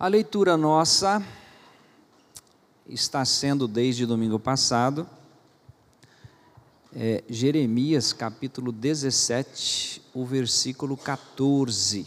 [0.00, 1.20] A leitura nossa
[2.88, 5.10] está sendo desde domingo passado,
[6.94, 12.06] é, Jeremias capítulo 17, o versículo 14.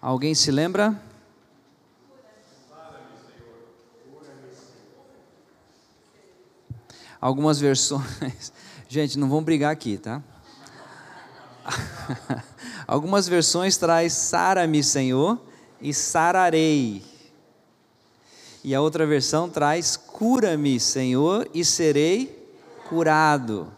[0.00, 0.98] Alguém se lembra?
[7.20, 8.54] Algumas versões.
[8.88, 10.22] Gente, não vão brigar aqui, tá?
[12.86, 15.40] Algumas versões traz sara-me, Senhor,
[15.80, 17.02] e sararei.
[18.62, 22.50] E a outra versão traz cura-me, Senhor, e serei
[22.88, 23.72] curado.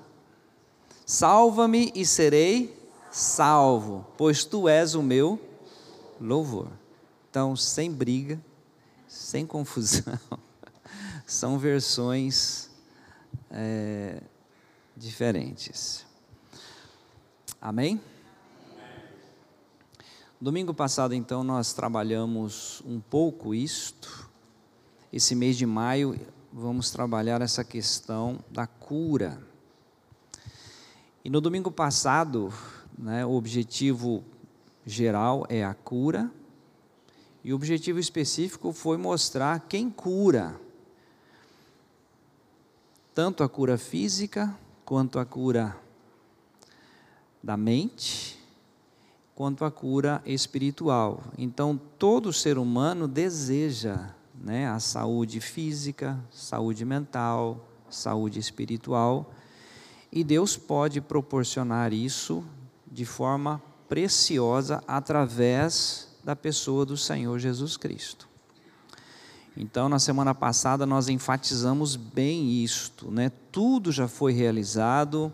[1.07, 2.77] Salva-me e serei
[3.11, 5.41] salvo, pois tu és o meu
[6.21, 6.69] louvor.
[7.31, 8.39] Então, sem briga,
[9.07, 10.19] sem confusão,
[11.27, 12.71] são versões
[13.51, 14.21] é,
[14.97, 16.07] diferentes.
[17.61, 18.01] Amém?
[20.41, 24.31] Domingo passado, então, nós trabalhamos um pouco isto.
[25.13, 26.17] Esse mês de maio,
[26.53, 29.43] vamos trabalhar essa questão da cura.
[31.25, 32.55] E no domingo passado,
[32.97, 34.23] né, o objetivo
[34.87, 36.31] geral é a cura,
[37.43, 40.55] e o objetivo específico foi mostrar quem cura.
[43.13, 45.77] Tanto a cura física, quanto a cura
[47.43, 48.38] da mente
[49.39, 51.23] quanto à cura espiritual.
[51.39, 59.33] Então, todo ser humano deseja né, a saúde física, saúde mental, saúde espiritual,
[60.11, 62.45] e Deus pode proporcionar isso
[62.85, 68.29] de forma preciosa através da pessoa do Senhor Jesus Cristo.
[69.57, 73.31] Então, na semana passada, nós enfatizamos bem isto, né?
[73.53, 75.33] Tudo já foi realizado,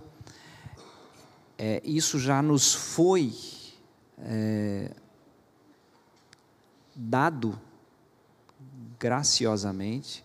[1.56, 3.32] é, isso já nos foi
[4.18, 4.90] é,
[6.94, 7.58] dado
[8.98, 10.24] graciosamente.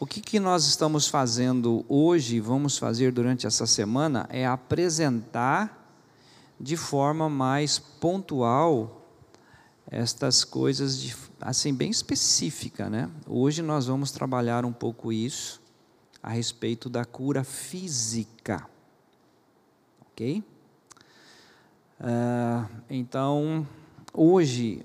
[0.00, 5.80] O que, que nós estamos fazendo hoje, vamos fazer durante essa semana, é apresentar
[6.60, 9.02] de forma mais pontual
[9.90, 13.10] estas coisas de, assim bem específica, né?
[13.26, 15.62] Hoje nós vamos trabalhar um pouco isso
[16.22, 18.66] a respeito da cura física,
[20.00, 20.42] ok?
[22.00, 23.66] Uh, então,
[24.12, 24.84] hoje,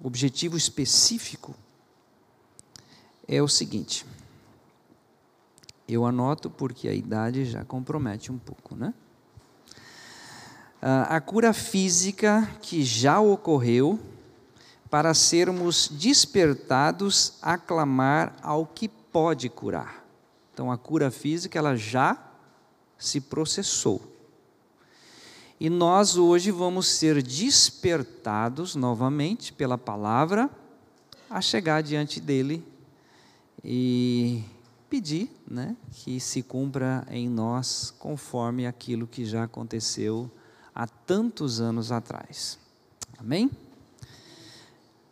[0.00, 1.54] o objetivo específico
[3.26, 4.06] é o seguinte.
[5.88, 8.92] Eu anoto porque a idade já compromete um pouco, né?
[10.82, 13.98] Uh, a cura física que já ocorreu
[14.90, 20.04] para sermos despertados a clamar ao que pode curar.
[20.52, 22.16] Então, a cura física ela já
[22.98, 24.15] se processou.
[25.58, 30.50] E nós hoje vamos ser despertados novamente pela palavra
[31.30, 32.62] a chegar diante dele
[33.64, 34.44] e
[34.90, 40.30] pedir né, que se cumpra em nós conforme aquilo que já aconteceu
[40.74, 42.58] há tantos anos atrás.
[43.18, 43.50] Amém?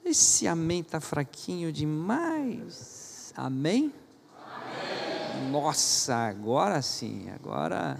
[0.04, 3.32] Esse amém está fraquinho demais.
[3.34, 3.90] Amém?
[4.36, 5.50] amém?
[5.50, 7.98] Nossa, agora sim, agora.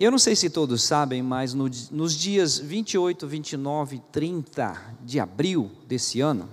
[0.00, 5.20] Eu não sei se todos sabem, mas no, nos dias 28, 29 e 30 de
[5.20, 6.48] abril desse ano,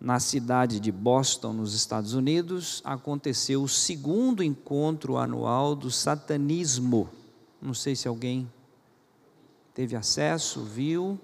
[0.00, 7.08] na cidade de Boston, nos Estados Unidos, aconteceu o segundo encontro anual do satanismo.
[7.62, 8.50] Não sei se alguém
[9.72, 11.16] teve acesso, viu.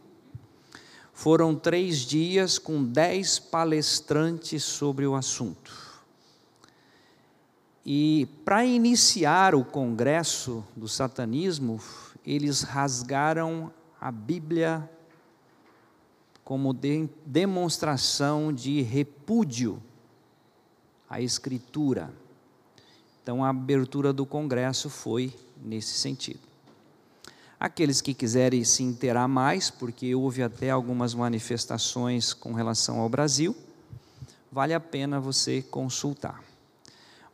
[1.13, 5.86] Foram três dias com dez palestrantes sobre o assunto.
[7.89, 11.81] E para iniciar o congresso do satanismo,
[12.27, 14.91] eles rasgaram a Bíblia
[16.43, 19.81] como de demonstração de repúdio
[21.09, 22.13] à Escritura.
[23.23, 25.33] Então, a abertura do congresso foi
[25.65, 26.41] nesse sentido.
[27.59, 33.57] Aqueles que quiserem se inteirar mais, porque houve até algumas manifestações com relação ao Brasil,
[34.51, 36.43] vale a pena você consultar.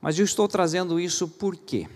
[0.02, 1.88] Mas eu estou trazendo isso por quê?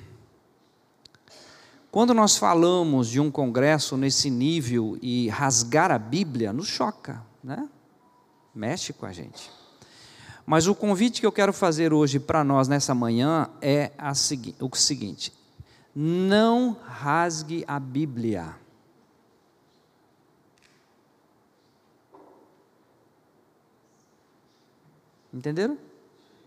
[1.90, 7.68] Quando nós falamos de um congresso nesse nível e rasgar a Bíblia, nos choca, né?
[8.54, 9.50] Mexe com a gente.
[10.46, 13.90] Mas o convite que eu quero fazer hoje para nós nessa manhã é
[14.60, 15.32] o seguinte:
[15.92, 18.54] não rasgue a Bíblia.
[25.34, 25.76] Entenderam?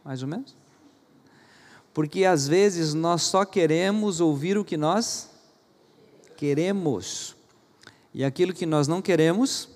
[0.06, 0.59] Mais ou menos?
[2.00, 5.30] Porque às vezes nós só queremos ouvir o que nós
[6.38, 7.36] queremos.
[8.14, 9.68] E aquilo que nós não queremos,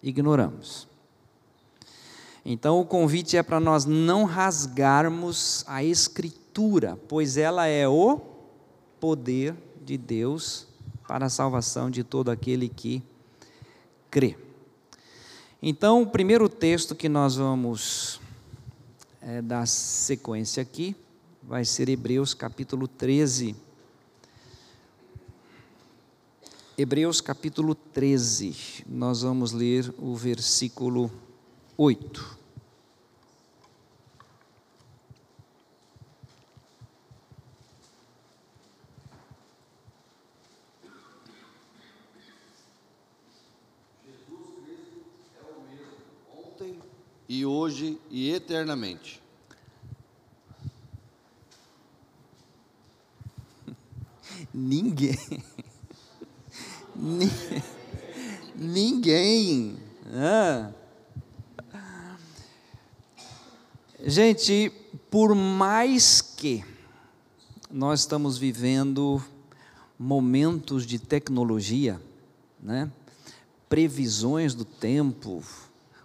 [0.00, 0.86] ignoramos.
[2.44, 8.20] Então o convite é para nós não rasgarmos a Escritura, pois ela é o
[9.00, 10.68] poder de Deus
[11.08, 13.02] para a salvação de todo aquele que
[14.08, 14.38] crê.
[15.60, 18.20] Então, o primeiro texto que nós vamos
[19.20, 20.96] é, dar sequência aqui
[21.42, 23.54] vai ser Hebreus capítulo 13.
[26.76, 31.10] Hebreus capítulo 13, nós vamos ler o versículo
[31.76, 32.39] 8.
[47.30, 49.22] E hoje e eternamente.
[54.52, 55.16] Ninguém.
[58.56, 59.78] Ninguém.
[60.12, 60.72] Ah.
[64.04, 64.72] Gente,
[65.08, 66.64] por mais que
[67.70, 69.22] nós estamos vivendo
[69.96, 72.02] momentos de tecnologia,
[72.60, 72.90] né?
[73.68, 75.44] previsões do tempo,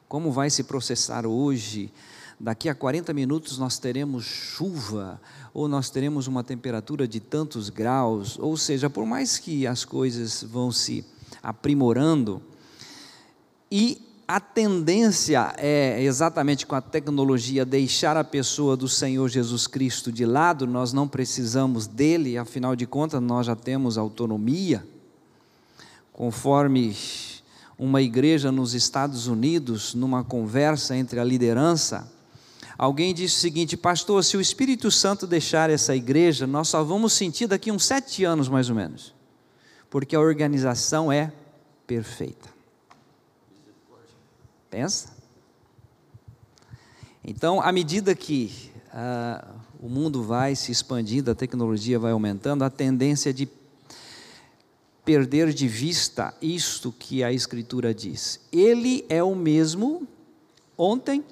[0.08, 1.92] como vai se processar hoje,
[2.40, 5.20] daqui a 40 minutos nós teremos chuva,
[5.54, 10.44] ou nós teremos uma temperatura de tantos graus, ou seja, por mais que as coisas
[10.44, 11.06] vão se
[11.42, 12.42] aprimorando,
[13.72, 20.12] e a tendência é exatamente com a tecnologia deixar a pessoa do Senhor Jesus Cristo
[20.12, 24.86] de lado, nós não precisamos dele, afinal de contas nós já temos autonomia,
[26.12, 26.96] conforme
[27.78, 32.12] uma igreja nos Estados Unidos, numa conversa entre a liderança,
[32.78, 37.14] alguém disse o seguinte: Pastor, se o Espírito Santo deixar essa igreja, nós só vamos
[37.14, 39.14] sentir daqui uns sete anos mais ou menos,
[39.90, 41.32] porque a organização é
[41.86, 42.50] perfeita.
[44.70, 45.16] Pensa?
[47.24, 52.70] Então, à medida que uh, o mundo vai se expandindo, a tecnologia vai aumentando, a
[52.70, 53.48] tendência de
[55.06, 58.40] perder de vista isto que a Escritura diz.
[58.52, 60.08] Ele é o mesmo
[60.76, 61.24] ontem,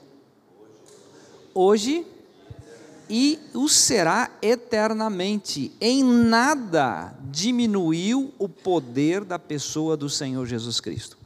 [1.54, 2.06] hoje
[3.10, 5.72] e o será eternamente.
[5.82, 11.18] Em nada diminuiu o poder da pessoa do Senhor Jesus Cristo.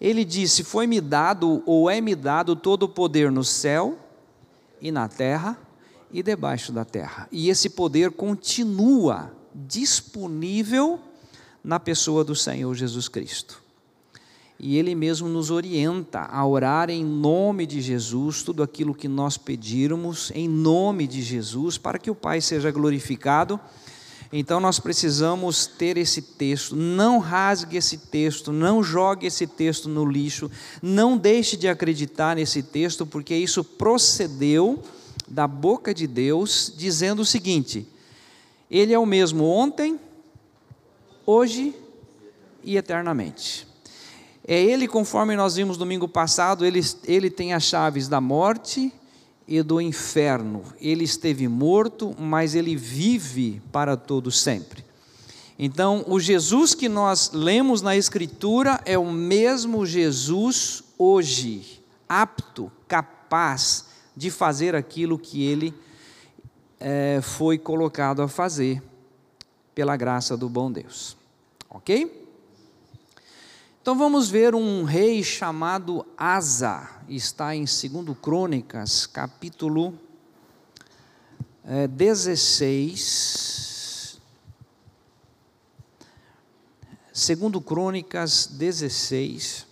[0.00, 3.98] Ele disse: Foi-me dado, ou é-me dado, todo o poder no céu
[4.80, 5.58] e na terra
[6.12, 7.28] e debaixo da terra.
[7.30, 11.00] E esse poder continua disponível
[11.64, 13.64] na pessoa do Senhor Jesus Cristo.
[14.60, 19.36] E Ele mesmo nos orienta a orar em nome de Jesus, tudo aquilo que nós
[19.36, 23.58] pedirmos, em nome de Jesus, para que o Pai seja glorificado.
[24.32, 30.04] Então nós precisamos ter esse texto, não rasgue esse texto, não jogue esse texto no
[30.04, 30.50] lixo,
[30.82, 34.82] não deixe de acreditar nesse texto, porque isso procedeu
[35.28, 37.86] da boca de Deus, dizendo o seguinte:
[38.70, 39.98] Ele é o mesmo ontem,
[41.26, 41.74] hoje
[42.62, 43.66] e eternamente.
[44.46, 48.92] É Ele, conforme nós vimos domingo passado, Ele, ele tem as chaves da morte
[49.46, 50.62] e do inferno.
[50.80, 54.84] Ele esteve morto, mas ele vive para todo sempre.
[55.58, 63.86] Então, o Jesus que nós lemos na Escritura é o mesmo Jesus hoje, apto, capaz
[64.16, 65.72] de fazer aquilo que ele
[66.80, 68.82] é, foi colocado a fazer,
[69.74, 71.16] pela graça do bom Deus.
[71.68, 72.22] Ok?
[73.82, 79.98] Então vamos ver um rei chamado Asa, está em 2 Crônicas, capítulo
[81.66, 84.20] é, 16.
[87.12, 89.66] 2 Crônicas 16.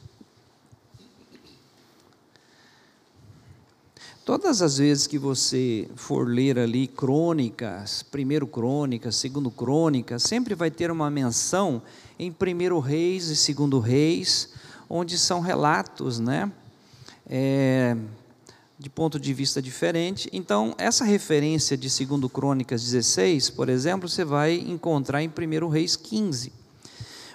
[4.24, 10.70] Todas as vezes que você for ler ali crônicas, primeiro crônicas, segundo crônicas, sempre vai
[10.70, 11.82] ter uma menção
[12.16, 14.50] em primeiro Reis e segundo Reis,
[14.88, 16.52] onde são relatos, né?
[17.28, 17.96] É,
[18.78, 20.30] de ponto de vista diferente.
[20.32, 25.96] Então, essa referência de segundo Crônicas 16, por exemplo, você vai encontrar em primeiro Reis
[25.96, 26.52] 15.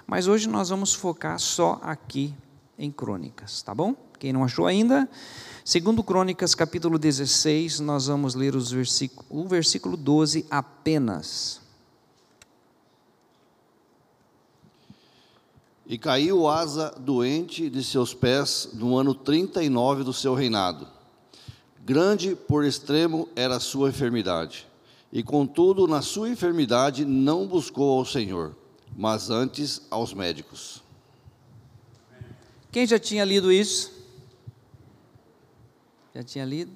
[0.06, 2.34] Mas hoje nós vamos focar só aqui
[2.78, 3.94] em Crônicas, tá bom?
[4.18, 5.06] Quem não achou ainda,
[5.68, 11.60] segundo Crônicas capítulo 16, nós vamos ler os versículo, o versículo 12 apenas.
[15.86, 20.88] E caiu Asa doente de seus pés no ano 39 do seu reinado.
[21.84, 24.66] Grande por extremo era a sua enfermidade.
[25.12, 28.56] E contudo, na sua enfermidade não buscou ao Senhor,
[28.96, 30.82] mas antes aos médicos.
[32.72, 33.97] Quem já tinha lido isso?
[36.18, 36.72] Já tinha lido?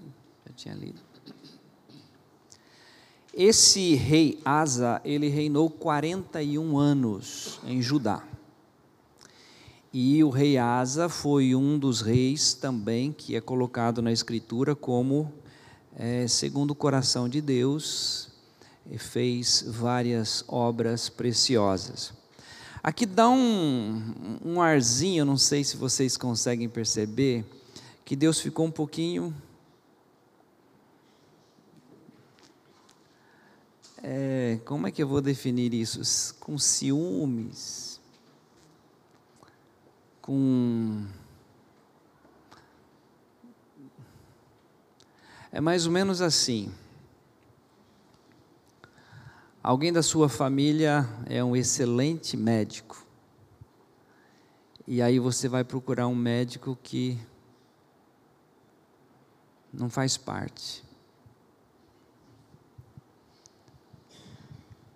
[0.46, 1.00] Já tinha lido.
[3.34, 8.22] Esse rei Asa, ele reinou 41 anos em Judá.
[9.92, 15.32] E o rei Asa foi um dos reis também que é colocado na Escritura como
[15.96, 18.28] é, segundo o coração de Deus,
[18.96, 22.12] fez várias obras preciosas.
[22.80, 27.44] Aqui dá um, um arzinho, não sei se vocês conseguem perceber,
[28.04, 29.34] que Deus ficou um pouquinho.
[34.02, 36.34] É, como é que eu vou definir isso?
[36.40, 38.00] Com ciúmes,
[40.20, 41.06] com.
[45.52, 46.72] É mais ou menos assim.
[49.62, 53.06] Alguém da sua família é um excelente médico.
[54.88, 57.16] E aí você vai procurar um médico que
[59.72, 60.84] não faz parte.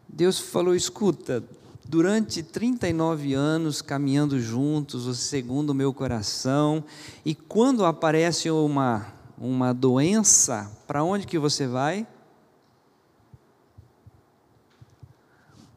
[0.09, 1.43] Deus falou: escuta,
[1.85, 6.85] durante 39 anos caminhando juntos, segundo o meu coração,
[7.25, 9.07] e quando aparece uma,
[9.39, 12.07] uma doença, para onde que você vai?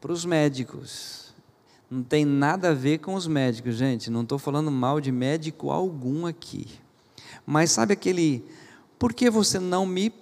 [0.00, 1.34] para os médicos.
[1.90, 4.10] Não tem nada a ver com os médicos, gente.
[4.10, 6.66] Não estou falando mal de médico algum aqui.
[7.44, 8.44] Mas sabe aquele.
[9.00, 10.14] Por que você não me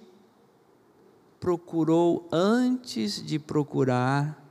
[1.39, 4.43] procurou antes de procurar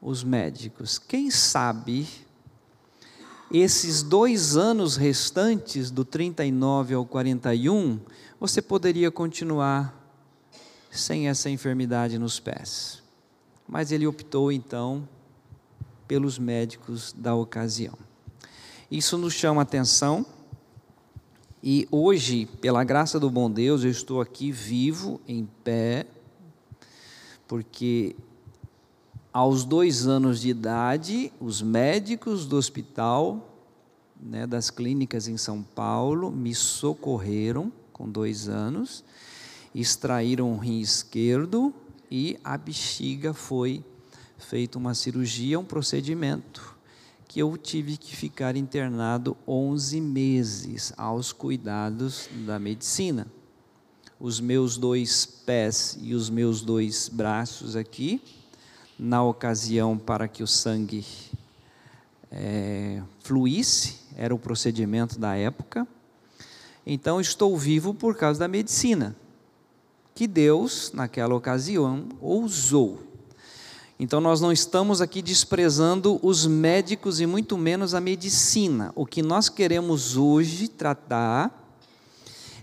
[0.00, 0.98] os médicos?
[0.98, 2.08] Quem sabe
[3.52, 8.00] esses dois anos restantes, do 39 ao 41,
[8.40, 9.94] você poderia continuar
[10.90, 13.02] sem essa enfermidade nos pés
[13.72, 15.08] mas ele optou então
[16.06, 17.96] pelos médicos da ocasião.
[18.90, 20.26] Isso nos chama atenção.
[21.64, 26.06] E hoje, pela graça do bom Deus, eu estou aqui vivo, em pé,
[27.46, 28.16] porque
[29.32, 33.48] aos dois anos de idade, os médicos do hospital,
[34.20, 39.04] né, das clínicas em São Paulo, me socorreram com dois anos,
[39.72, 41.72] extraíram o rim esquerdo
[42.10, 43.84] e a bexiga foi
[44.36, 46.71] feita uma cirurgia, um procedimento
[47.32, 53.26] que eu tive que ficar internado 11 meses aos cuidados da medicina.
[54.20, 58.20] Os meus dois pés e os meus dois braços aqui,
[58.98, 61.06] na ocasião para que o sangue
[62.30, 65.88] é, fluísse, era o procedimento da época.
[66.84, 69.16] Então estou vivo por causa da medicina
[70.14, 73.02] que Deus, naquela ocasião, usou.
[74.02, 78.90] Então, nós não estamos aqui desprezando os médicos e muito menos a medicina.
[78.96, 81.72] O que nós queremos hoje tratar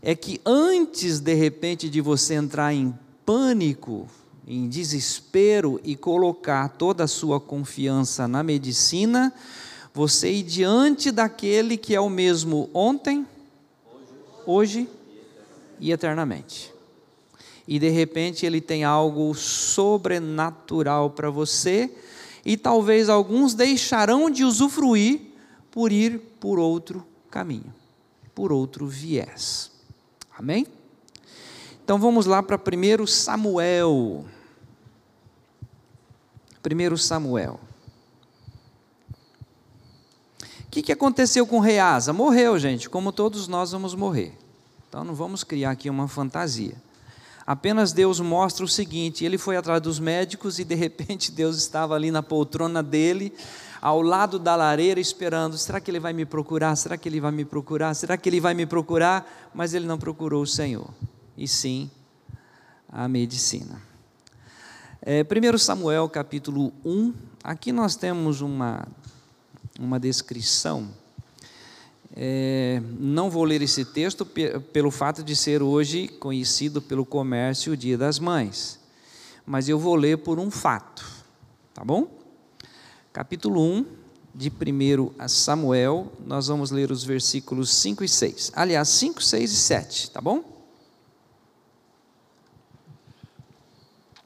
[0.02, 2.94] é que antes, de repente, de você entrar em
[3.26, 4.06] pânico,
[4.46, 9.34] em desespero e colocar toda a sua confiança na medicina,
[9.94, 13.26] você ir diante daquele que é o mesmo ontem,
[14.46, 14.90] hoje
[15.80, 16.79] e eternamente
[17.72, 21.96] e de repente ele tem algo sobrenatural para você,
[22.44, 25.22] e talvez alguns deixarão de usufruir
[25.70, 27.72] por ir por outro caminho,
[28.34, 29.70] por outro viés.
[30.36, 30.66] Amém?
[31.84, 34.26] Então vamos lá para 1 Samuel.
[36.66, 37.60] 1 Samuel.
[40.66, 42.12] O que, que aconteceu com o rei Asa?
[42.12, 44.36] Morreu, gente, como todos nós vamos morrer.
[44.88, 46.89] Então não vamos criar aqui uma fantasia.
[47.50, 51.96] Apenas Deus mostra o seguinte: ele foi atrás dos médicos e de repente Deus estava
[51.96, 53.34] ali na poltrona dele,
[53.82, 56.76] ao lado da lareira, esperando: será que ele vai me procurar?
[56.76, 57.96] Será que ele vai me procurar?
[57.96, 59.50] Será que ele vai me procurar?
[59.52, 60.94] Mas ele não procurou o Senhor,
[61.36, 61.90] e sim
[62.88, 63.82] a medicina.
[65.02, 67.14] É, 1 Samuel capítulo 1,
[67.44, 68.88] aqui nós temos uma,
[69.80, 70.88] uma descrição
[72.16, 77.78] é, não vou ler esse texto pelo fato de ser hoje conhecido pelo comércio o
[77.78, 78.80] Dia das Mães,
[79.46, 81.06] mas eu vou ler por um fato,
[81.74, 82.08] tá bom?
[83.14, 83.86] Capítulo 1
[84.34, 88.52] de 1 Samuel, nós vamos ler os versículos 5 e 6.
[88.56, 90.44] Aliás, 5, 6 e 7, tá bom?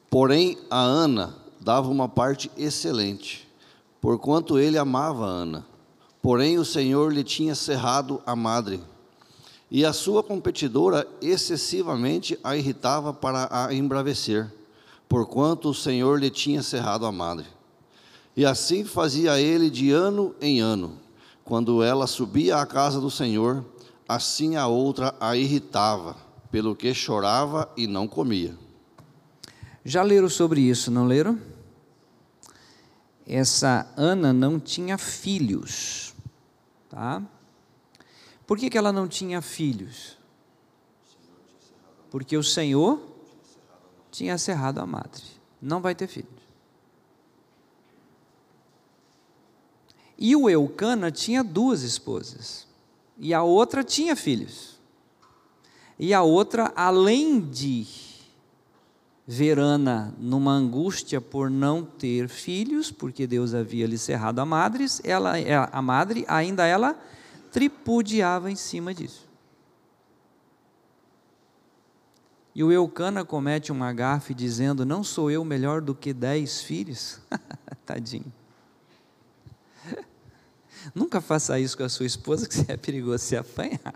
[0.08, 3.48] Porém, a Ana dava uma parte excelente,
[4.00, 5.73] porquanto ele amava a Ana
[6.24, 8.80] Porém, o Senhor lhe tinha cerrado a madre,
[9.70, 14.50] e a sua competidora excessivamente a irritava para a embravecer,
[15.06, 17.44] porquanto o Senhor lhe tinha cerrado a madre.
[18.34, 20.98] E assim fazia ele de ano em ano.
[21.44, 23.62] Quando ela subia à casa do Senhor,
[24.08, 26.16] assim a outra a irritava,
[26.50, 28.56] pelo que chorava e não comia.
[29.84, 31.38] Já leram sobre isso, não leram?
[33.26, 36.13] Essa Ana não tinha filhos,
[36.94, 37.20] tá?
[38.46, 40.16] Por que, que ela não tinha filhos?
[42.08, 43.02] Porque o Senhor
[44.12, 45.24] tinha cerrado a madre.
[45.60, 46.30] Não vai ter filhos.
[50.16, 52.68] E o Eucana tinha duas esposas.
[53.18, 54.78] E a outra tinha filhos.
[55.98, 57.84] E a outra, além de
[59.26, 64.86] ver Ana numa angústia por não ter filhos, porque Deus havia lhe cerrado a madre,
[65.02, 65.34] ela,
[65.72, 66.98] a madre ainda ela
[67.50, 69.24] tripudiava em cima disso.
[72.54, 77.20] E o Eucana comete uma gafe dizendo: Não sou eu melhor do que dez filhos?
[77.84, 78.32] Tadinho.
[80.94, 83.94] Nunca faça isso com a sua esposa, que é perigoso se apanhar.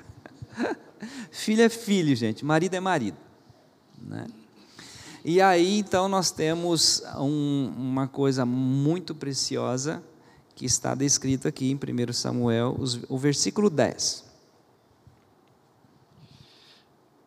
[1.31, 3.17] filho é filho, gente, marido é marido.
[4.01, 4.27] Né?
[5.31, 10.03] E aí, então, nós temos um, uma coisa muito preciosa
[10.55, 12.79] que está descrito aqui em 1 Samuel,
[13.11, 14.25] o versículo 10.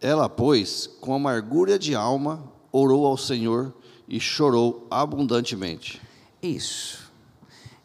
[0.02, 3.72] Ela, pois, com amargura de alma, orou ao Senhor
[4.08, 6.02] e chorou abundantemente.
[6.42, 7.08] Isso.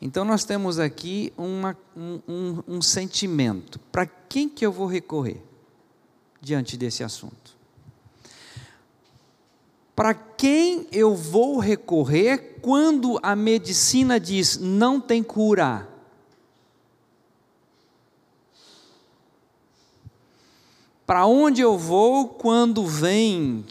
[0.01, 3.79] Então nós temos aqui uma, um, um, um sentimento.
[3.93, 5.43] Para quem que eu vou recorrer
[6.41, 7.56] diante desse assunto?
[9.97, 15.89] Para quem eu vou recorrer quando a medicina diz não tem cura?
[21.07, 23.65] Para onde eu vou quando vem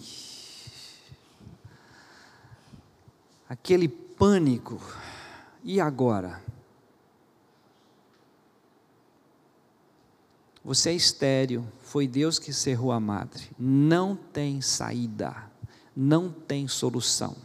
[3.48, 4.82] aquele pânico?
[5.64, 6.44] E agora?
[10.64, 13.52] Você é estéreo, foi Deus que cerrou a madre.
[13.60, 15.54] Não tem saída
[15.96, 17.36] não tem solução.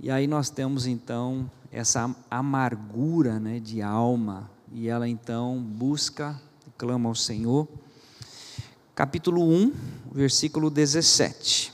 [0.00, 6.40] E aí nós temos então essa amargura né, de alma, e ela então busca,
[6.76, 7.68] clama ao Senhor.
[8.94, 9.72] Capítulo 1,
[10.12, 11.72] versículo 17.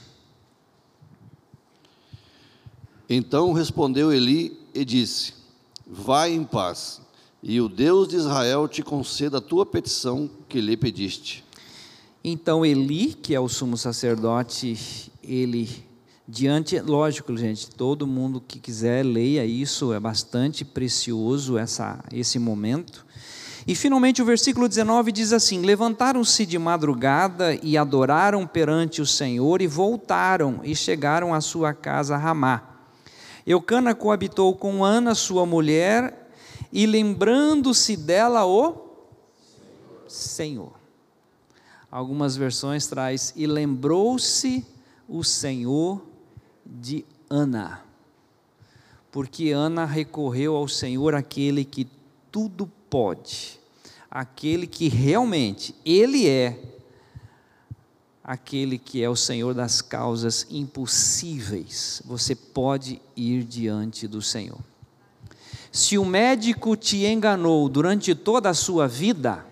[3.09, 5.33] Então respondeu Eli e disse:
[5.87, 7.01] Vai em paz,
[7.41, 11.43] e o Deus de Israel te conceda a tua petição que lhe pediste.
[12.31, 15.67] Então Eli, que é o sumo sacerdote, ele
[16.27, 23.03] diante, lógico, gente, todo mundo que quiser leia isso, é bastante precioso essa esse momento.
[23.65, 29.59] E finalmente o versículo 19 diz assim: Levantaram-se de madrugada e adoraram perante o Senhor
[29.59, 32.61] e voltaram e chegaram à sua casa Ramá.
[33.45, 36.29] Eucana coabitou com Ana, sua mulher,
[36.71, 38.75] e lembrando-se dela o
[40.07, 40.78] Senhor.
[41.91, 44.65] Algumas versões traz e lembrou-se
[45.07, 46.01] o Senhor
[46.65, 47.83] de Ana.
[49.11, 51.87] Porque Ana recorreu ao Senhor, aquele que
[52.31, 53.59] tudo pode,
[54.09, 56.79] aquele que realmente ele é
[58.29, 61.99] aquele que é o Senhor das causas impossíveis.
[62.05, 64.59] Você pode ir diante do Senhor.
[65.71, 69.43] Se o médico te enganou durante toda a sua vida,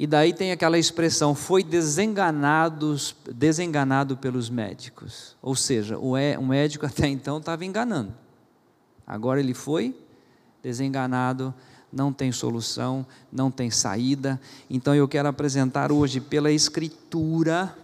[0.00, 2.94] e daí tem aquela expressão, foi desenganado,
[3.34, 5.36] desenganado pelos médicos.
[5.42, 8.14] Ou seja, o, é, o médico até então estava enganando.
[9.04, 9.98] Agora ele foi
[10.62, 11.52] desenganado,
[11.92, 14.40] não tem solução, não tem saída.
[14.70, 17.76] Então eu quero apresentar hoje pela Escritura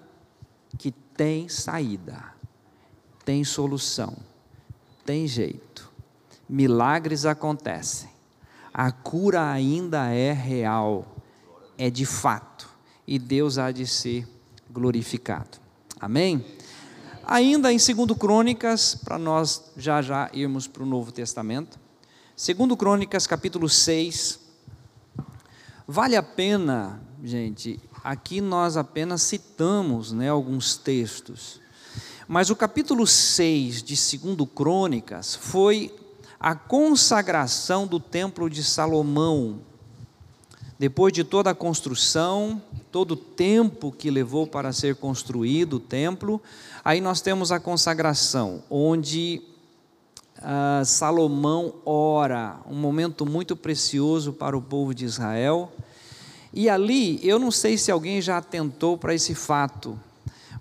[0.79, 2.23] que tem saída,
[3.25, 4.15] tem solução,
[5.05, 5.91] tem jeito.
[6.49, 8.11] Milagres acontecem,
[8.73, 11.14] a cura ainda é real
[11.77, 12.69] é de fato,
[13.07, 14.27] e Deus há de ser
[14.71, 15.59] glorificado.
[16.01, 16.45] Amém?
[17.27, 21.79] Ainda em 2 Crônicas, para nós já já irmos para o Novo Testamento,
[22.37, 24.41] 2 Crônicas capítulo 6,
[25.87, 31.61] vale a pena, gente, aqui nós apenas citamos né, alguns textos,
[32.29, 35.95] mas o capítulo 6 de 2 Crônicas foi
[36.39, 39.61] a consagração do templo de Salomão,
[40.79, 42.61] depois de toda a construção,
[42.91, 46.43] todo o tempo que levou para ser construído o templo,
[46.85, 49.43] aí nós temos a consagração, onde
[50.43, 55.73] ah, Salomão ora, um momento muito precioso para o povo de Israel.
[56.53, 59.99] E ali, eu não sei se alguém já atentou para esse fato,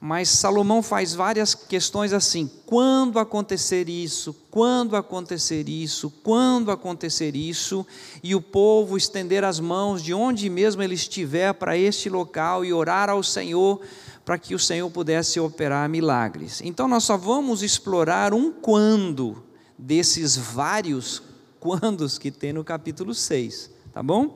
[0.05, 7.87] mas Salomão faz várias questões assim: quando acontecer isso, quando acontecer isso, quando acontecer isso,
[8.21, 12.73] e o povo estender as mãos de onde mesmo ele estiver para este local e
[12.73, 13.79] orar ao Senhor
[14.25, 16.59] para que o Senhor pudesse operar milagres.
[16.65, 19.41] Então nós só vamos explorar um quando
[19.77, 21.23] desses vários
[21.61, 24.33] quandos que tem no capítulo 6, tá bom?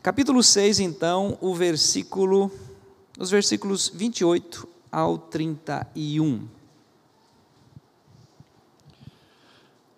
[0.00, 2.52] Capítulo 6, então, o versículo
[3.18, 6.48] os versículos 28 ao 31.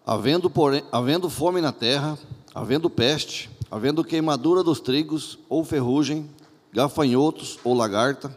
[0.05, 2.19] Havendo, porém, havendo fome na terra,
[2.53, 6.29] havendo peste, havendo queimadura dos trigos, ou ferrugem,
[6.73, 8.37] gafanhotos ou lagarta,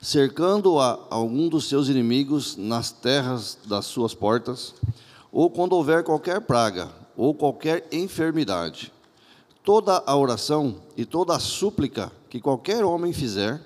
[0.00, 4.74] cercando a algum dos seus inimigos nas terras das suas portas,
[5.30, 8.90] ou quando houver qualquer praga, ou qualquer enfermidade,
[9.62, 13.60] toda a oração e toda a súplica que qualquer homem fizer,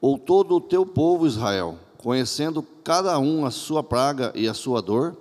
[0.00, 4.80] ou todo o teu povo Israel, conhecendo cada um a sua praga e a sua
[4.80, 5.16] dor,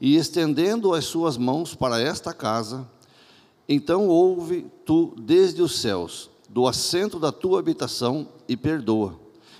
[0.00, 2.88] e estendendo as suas mãos para esta casa,
[3.68, 9.18] então ouve tu desde os céus, do assento da tua habitação, e perdoa,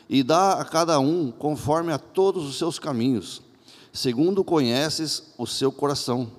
[0.08, 3.42] e dá a cada um conforme a todos os seus caminhos,
[3.92, 6.30] segundo conheces o seu coração,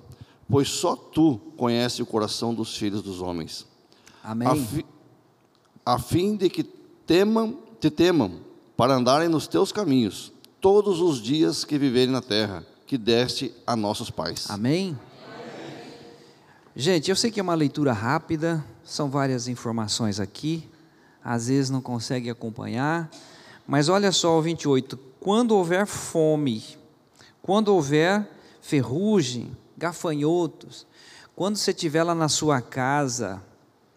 [0.48, 3.66] pois só tu conheces o coração dos filhos dos homens.
[4.24, 4.48] Amém.
[4.48, 4.86] A, fi,
[5.86, 8.32] a fim de que temam te temam,
[8.76, 13.74] para andarem nos teus caminhos, todos os dias que viverem na terra, que deste a
[13.74, 14.50] nossos pais.
[14.50, 14.98] Amém?
[16.76, 20.68] Gente, eu sei que é uma leitura rápida, são várias informações aqui,
[21.24, 23.10] às vezes não consegue acompanhar,
[23.66, 24.98] mas olha só o 28.
[25.18, 26.62] Quando houver fome,
[27.42, 28.28] quando houver
[28.60, 30.86] ferrugem, gafanhotos,
[31.34, 33.42] quando você estiver lá na sua casa,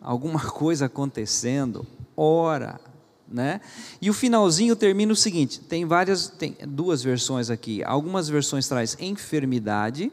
[0.01, 2.79] alguma coisa acontecendo, ora,
[3.27, 3.61] né?
[4.01, 7.83] E o finalzinho termina o seguinte: tem várias, tem duas versões aqui.
[7.83, 10.11] Algumas versões traz enfermidade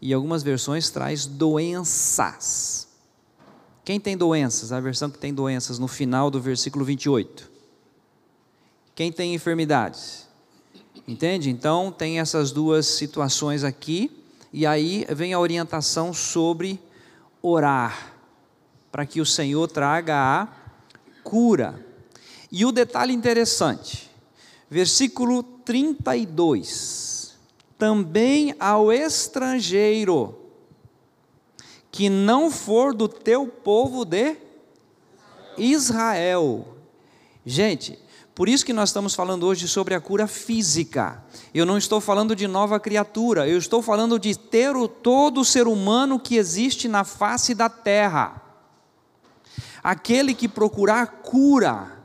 [0.00, 2.88] e algumas versões traz doenças.
[3.84, 4.72] Quem tem doenças?
[4.72, 7.50] A versão que tem doenças no final do versículo 28.
[8.94, 10.28] Quem tem enfermidades?
[11.06, 11.50] Entende?
[11.50, 14.10] Então tem essas duas situações aqui
[14.52, 16.80] e aí vem a orientação sobre
[17.42, 18.14] orar
[18.92, 20.48] para que o Senhor traga a
[21.22, 21.89] cura.
[22.52, 24.10] E o detalhe interessante,
[24.68, 27.36] versículo 32:
[27.78, 30.36] Também ao estrangeiro
[31.90, 34.36] que não for do teu povo de
[35.58, 36.76] Israel.
[37.44, 37.98] Gente,
[38.34, 41.22] por isso que nós estamos falando hoje sobre a cura física.
[41.52, 45.66] Eu não estou falando de nova criatura, eu estou falando de ter o, todo ser
[45.66, 48.40] humano que existe na face da terra.
[49.82, 51.99] Aquele que procurar cura,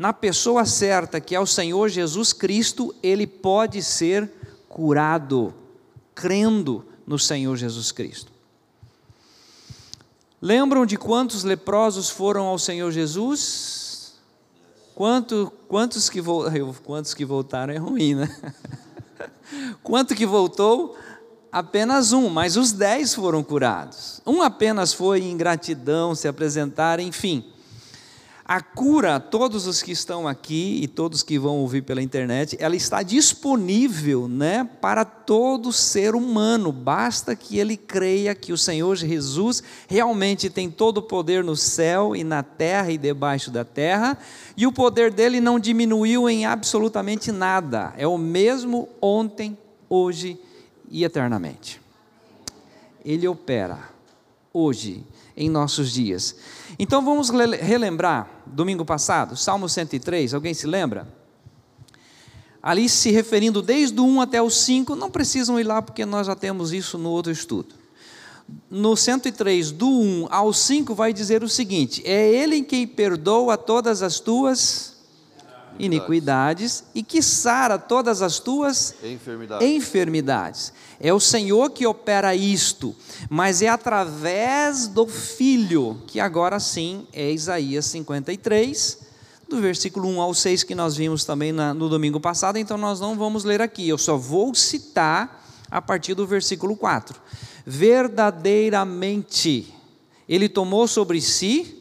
[0.00, 4.32] na pessoa certa, que é o Senhor Jesus Cristo, ele pode ser
[4.66, 5.52] curado,
[6.14, 8.32] crendo no Senhor Jesus Cristo.
[10.40, 14.14] Lembram de quantos leprosos foram ao Senhor Jesus?
[14.94, 16.22] Quanto, quantos, que
[16.82, 18.54] quantos que voltaram é ruim, né?
[19.82, 20.96] Quanto que voltou?
[21.52, 24.22] Apenas um, mas os dez foram curados.
[24.26, 27.52] Um apenas foi em gratidão, se apresentar, enfim.
[28.52, 32.74] A cura, todos os que estão aqui e todos que vão ouvir pela internet, ela
[32.74, 36.72] está disponível, né, para todo ser humano.
[36.72, 42.16] Basta que ele creia que o Senhor Jesus realmente tem todo o poder no céu
[42.16, 44.18] e na terra e debaixo da terra,
[44.56, 47.94] e o poder dele não diminuiu em absolutamente nada.
[47.96, 49.56] É o mesmo ontem,
[49.88, 50.36] hoje
[50.90, 51.80] e eternamente.
[53.04, 53.78] Ele opera
[54.52, 55.04] hoje
[55.40, 56.36] em nossos dias.
[56.78, 61.08] Então vamos relembrar, domingo passado, Salmo 103, alguém se lembra?
[62.62, 66.26] Ali se referindo desde o 1 até o 5, não precisam ir lá porque nós
[66.26, 67.74] já temos isso no outro estudo.
[68.68, 74.02] No 103, do 1 ao 5, vai dizer o seguinte: É Ele quem perdoa todas
[74.02, 74.89] as tuas
[75.84, 79.66] iniquidades e que sara todas as tuas enfermidades.
[79.66, 80.72] enfermidades.
[81.00, 82.94] É o Senhor que opera isto,
[83.28, 88.98] mas é através do Filho, que agora sim é Isaías 53,
[89.48, 93.00] do versículo 1 ao 6, que nós vimos também na, no domingo passado, então nós
[93.00, 97.20] não vamos ler aqui, eu só vou citar a partir do versículo 4.
[97.66, 99.74] Verdadeiramente,
[100.28, 101.79] Ele tomou sobre si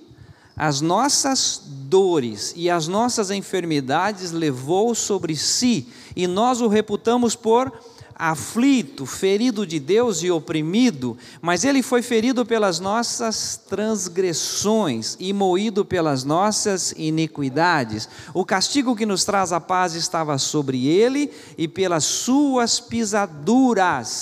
[0.60, 7.72] as nossas dores e as nossas enfermidades levou sobre si, e nós o reputamos por
[8.13, 15.86] aflito, ferido de Deus e oprimido, mas ele foi ferido pelas nossas transgressões e moído
[15.86, 18.10] pelas nossas iniquidades.
[18.34, 24.17] O castigo que nos traz a paz estava sobre ele, e pelas suas pisaduras.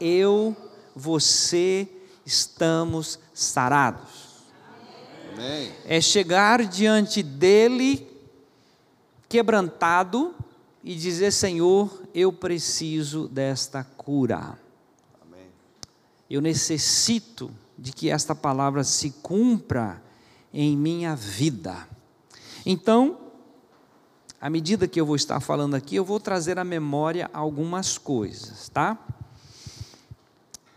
[0.00, 0.56] Eu,
[0.96, 1.88] você,
[2.26, 4.15] estamos sarados.
[5.36, 5.70] Amém.
[5.84, 8.08] É chegar diante dele
[9.28, 10.34] quebrantado
[10.82, 14.58] e dizer: Senhor, eu preciso desta cura.
[15.20, 15.46] Amém.
[16.30, 20.02] Eu necessito de que esta palavra se cumpra
[20.54, 21.86] em minha vida.
[22.64, 23.18] Então,
[24.40, 28.70] à medida que eu vou estar falando aqui, eu vou trazer à memória algumas coisas,
[28.70, 28.98] tá?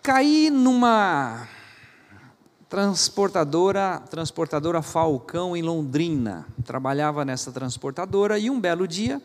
[0.03, 1.47] Caí numa
[2.69, 6.45] transportadora, transportadora Falcão em Londrina.
[6.63, 9.21] Trabalhava nessa transportadora e um belo dia,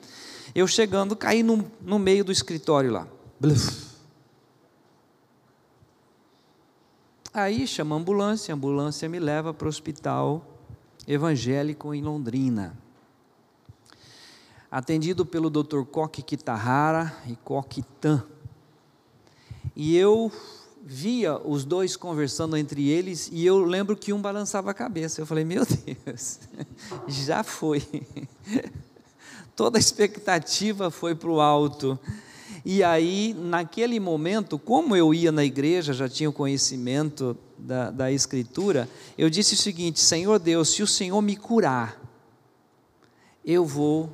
[0.55, 3.07] eu chegando, caí no, no meio do escritório lá.
[3.39, 3.93] Bluf.
[7.35, 10.47] Aí chama a ambulância, a ambulância me leva para o hospital
[11.07, 12.79] evangélico em Londrina.
[14.71, 15.83] Atendido pelo Dr.
[15.91, 18.25] Coque Kitahara e Coque Tan.
[19.77, 20.33] E eu
[20.87, 25.21] via os dois conversando entre eles e eu lembro que um balançava a cabeça.
[25.21, 25.65] Eu falei, meu
[26.05, 26.41] Deus,
[27.09, 27.83] já foi.
[29.57, 31.99] Toda a expectativa foi para o alto.
[32.65, 38.13] E aí, naquele momento, como eu ia na igreja, já tinha o conhecimento da, da
[38.13, 42.01] Escritura, eu disse o seguinte: Senhor Deus, se o Senhor me curar,
[43.45, 44.11] eu vou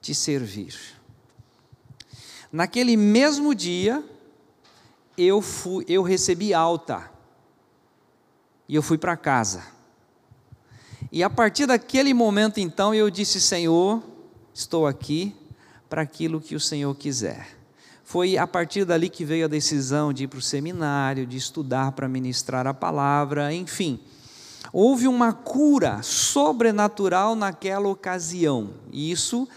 [0.00, 0.74] te servir.
[2.50, 4.02] Naquele mesmo dia,
[5.16, 7.10] eu, fui, eu recebi alta,
[8.68, 9.62] e eu fui para casa.
[11.12, 14.02] E a partir daquele momento, então, eu disse: Senhor,
[14.52, 15.34] estou aqui
[15.88, 17.46] para aquilo que o Senhor quiser.
[18.02, 21.92] Foi a partir dali que veio a decisão de ir para o seminário, de estudar
[21.92, 24.00] para ministrar a palavra, enfim.
[24.72, 28.70] Houve uma cura sobrenatural naquela ocasião.
[28.90, 29.48] E isso,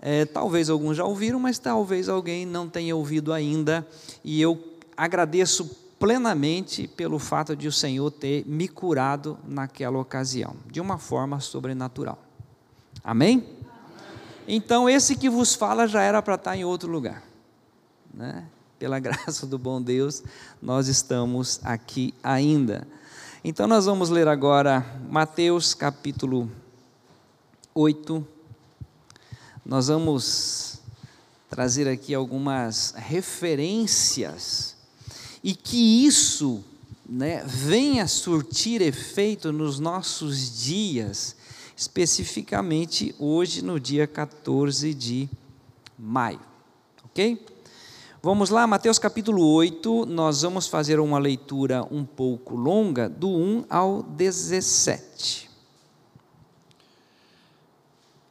[0.00, 3.86] é, talvez alguns já ouviram, mas talvez alguém não tenha ouvido ainda.
[4.24, 5.64] E eu agradeço
[5.98, 12.18] plenamente pelo fato de o Senhor ter me curado naquela ocasião, de uma forma sobrenatural.
[13.04, 13.46] Amém?
[14.46, 17.22] Então, esse que vos fala já era para estar em outro lugar
[18.12, 18.44] né?
[18.78, 20.22] pela graça do bom Deus,
[20.60, 22.86] nós estamos aqui ainda.
[23.44, 26.50] Então, nós vamos ler agora Mateus capítulo
[27.74, 28.26] 8.
[29.64, 30.80] Nós vamos
[31.48, 34.76] trazer aqui algumas referências
[35.42, 36.62] e que isso
[37.08, 41.36] né, venha surtir efeito nos nossos dias,
[41.76, 45.28] especificamente hoje, no dia 14 de
[45.98, 46.40] maio.
[47.04, 47.44] Ok?
[48.22, 53.64] Vamos lá, Mateus capítulo 8, nós vamos fazer uma leitura um pouco longa, do 1
[53.68, 55.50] ao 17.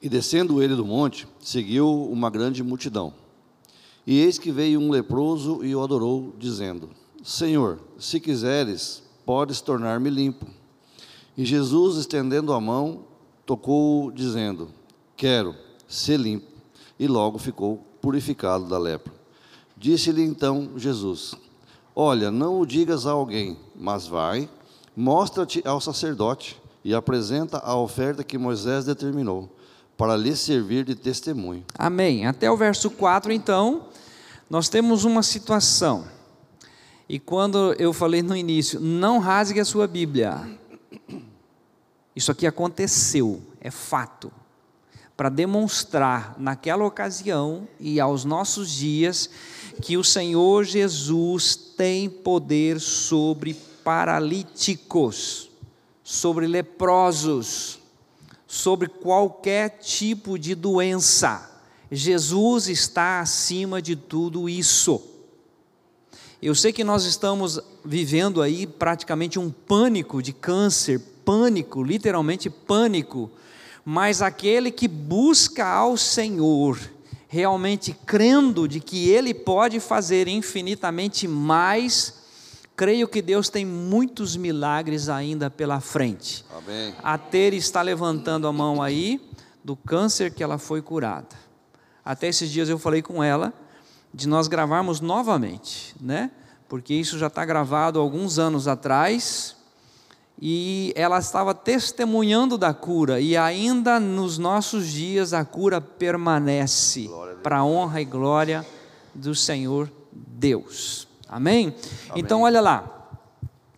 [0.01, 3.13] E descendo ele do monte, seguiu uma grande multidão.
[4.07, 6.89] E eis que veio um leproso e o adorou, dizendo:
[7.23, 10.47] Senhor, se quiseres, podes tornar-me limpo.
[11.37, 13.05] E Jesus, estendendo a mão,
[13.45, 14.69] tocou-o, dizendo:
[15.15, 15.55] Quero,
[15.87, 16.47] ser limpo.
[16.99, 19.13] E logo ficou purificado da lepra.
[19.77, 21.35] Disse-lhe então Jesus:
[21.95, 24.49] Olha, não o digas a alguém, mas vai,
[24.95, 29.49] mostra-te ao sacerdote e apresenta a oferta que Moisés determinou,
[29.97, 31.63] para lhe servir de testemunho.
[31.77, 32.25] Amém.
[32.25, 33.87] Até o verso 4, então,
[34.49, 36.05] nós temos uma situação.
[37.11, 40.47] E quando eu falei no início, não rasgue a sua Bíblia.
[42.15, 44.31] Isso aqui aconteceu, é fato.
[45.17, 49.29] Para demonstrar naquela ocasião e aos nossos dias
[49.81, 55.49] que o Senhor Jesus tem poder sobre paralíticos,
[56.01, 57.79] sobre leprosos,
[58.47, 61.61] sobre qualquer tipo de doença.
[61.91, 65.10] Jesus está acima de tudo isso.
[66.41, 73.29] Eu sei que nós estamos vivendo aí praticamente um pânico de câncer, pânico, literalmente pânico,
[73.85, 76.79] mas aquele que busca ao Senhor,
[77.27, 82.15] realmente crendo de que Ele pode fazer infinitamente mais,
[82.75, 86.43] creio que Deus tem muitos milagres ainda pela frente.
[86.57, 86.95] Amém.
[87.03, 89.21] A Ter está levantando a mão aí
[89.63, 91.35] do câncer que ela foi curada.
[92.03, 93.53] Até esses dias eu falei com ela
[94.13, 96.31] de nós gravarmos novamente, né?
[96.67, 99.55] Porque isso já está gravado alguns anos atrás
[100.41, 107.07] e ela estava testemunhando da cura, e ainda nos nossos dias a cura permanece,
[107.43, 108.65] para a honra e glória
[109.13, 111.07] do Senhor Deus.
[111.29, 111.67] Amém?
[111.67, 111.75] Amém?
[112.15, 112.97] Então, olha lá.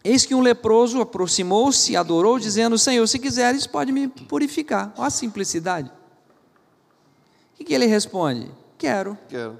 [0.04, 4.93] Eis que um leproso aproximou-se, adorou, dizendo: Senhor, se quiseres, pode me purificar.
[4.98, 5.89] Olha a simplicidade.
[5.89, 8.52] O que, que ele responde?
[8.78, 9.17] Quero.
[9.30, 9.58] Quero.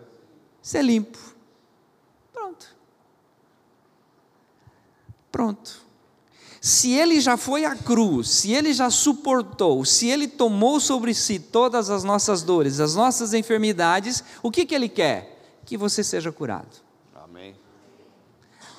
[0.64, 1.20] Ser limpo.
[2.32, 2.66] Pronto.
[5.30, 5.84] Pronto.
[6.62, 11.38] Se ele já foi à cruz, se ele já suportou, se ele tomou sobre si
[11.38, 15.60] todas as nossas dores, as nossas enfermidades, o que, que ele quer?
[15.66, 16.78] Que você seja curado.
[17.14, 17.54] Amém.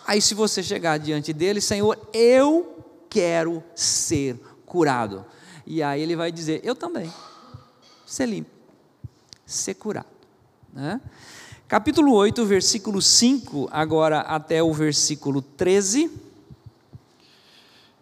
[0.07, 5.27] Aí, se você chegar diante dele, Senhor, eu quero ser curado.
[5.66, 7.12] E aí ele vai dizer: Eu também.
[8.07, 8.51] Ser limpo,
[9.44, 10.07] ser curado.
[10.73, 11.01] Né?
[11.66, 16.11] Capítulo 8, versículo 5, agora até o versículo 13.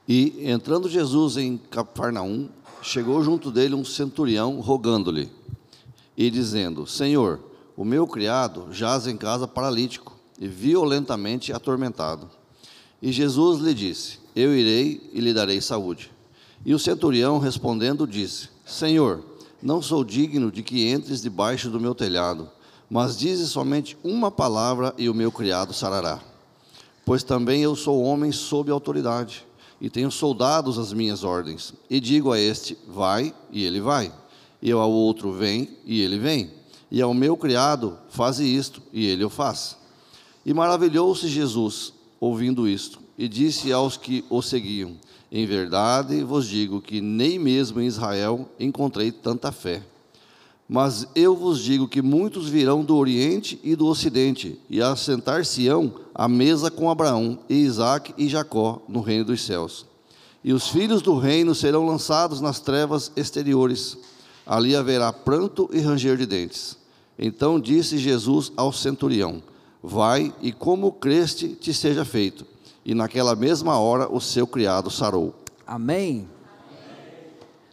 [0.09, 2.49] E entrando Jesus em Cafarnaum,
[2.83, 5.31] chegou junto dele um centurião, rogando-lhe
[6.17, 7.39] e dizendo: Senhor,
[7.77, 12.29] o meu criado jaz em casa paralítico e violentamente atormentado.
[13.01, 16.11] E Jesus lhe disse: Eu irei e lhe darei saúde.
[16.67, 19.23] E o centurião respondendo disse: Senhor,
[19.63, 22.51] não sou digno de que entres debaixo do meu telhado,
[22.93, 26.21] mas dize somente uma palavra e o meu criado sarará.
[27.07, 29.47] Pois também eu sou homem sob autoridade
[29.81, 31.73] e tenho soldados às minhas ordens.
[31.89, 34.13] E digo a este: vai, e ele vai.
[34.61, 36.51] E ao outro: vem, e ele vem.
[36.91, 39.79] E ao meu criado: faze isto, e ele o faz.
[40.45, 44.99] E maravilhou-se Jesus ouvindo isto, e disse aos que o seguiam:
[45.31, 49.83] Em verdade vos digo que nem mesmo em Israel encontrei tanta fé.
[50.73, 56.27] Mas eu vos digo que muitos virão do Oriente e do Ocidente, e assentar-se-ão à
[56.27, 59.85] mesa com Abraão, e Isaque e Jacó no reino dos céus.
[60.43, 63.99] E os filhos do reino serão lançados nas trevas exteriores.
[64.47, 66.79] Ali haverá pranto e ranger de dentes.
[67.19, 69.43] Então disse Jesus ao centurião:
[69.83, 72.47] Vai e como creste te seja feito.
[72.83, 75.35] E naquela mesma hora o seu criado sarou.
[75.67, 76.27] Amém?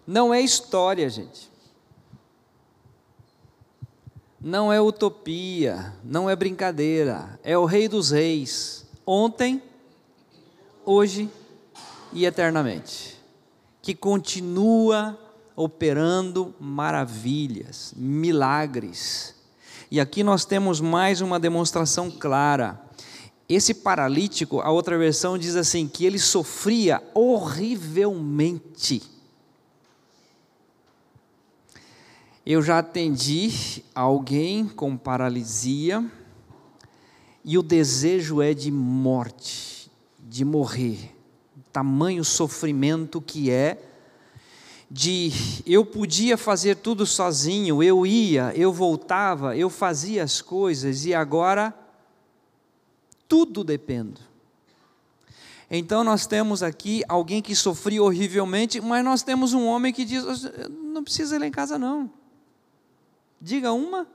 [0.05, 1.48] Não é história, gente.
[4.41, 7.39] Não é utopia, não é brincadeira.
[7.43, 9.61] É o Rei dos Reis, ontem,
[10.85, 11.29] hoje
[12.13, 13.17] e eternamente,
[13.81, 15.17] que continua
[15.55, 19.39] operando maravilhas, milagres
[19.91, 22.79] e aqui nós temos mais uma demonstração clara.
[23.47, 29.01] Esse paralítico, a outra versão diz assim: que ele sofria horrivelmente.
[32.45, 36.03] Eu já atendi alguém com paralisia
[37.43, 41.15] e o desejo é de morte, de morrer.
[41.71, 43.77] Tamanho sofrimento que é
[44.89, 45.31] de
[45.65, 51.73] eu podia fazer tudo sozinho, eu ia, eu voltava, eu fazia as coisas e agora
[53.27, 54.21] tudo depende.
[55.69, 60.23] Então nós temos aqui alguém que sofria horrivelmente, mas nós temos um homem que diz:
[60.71, 62.18] não precisa ir lá em casa não.
[63.41, 64.07] Diga uma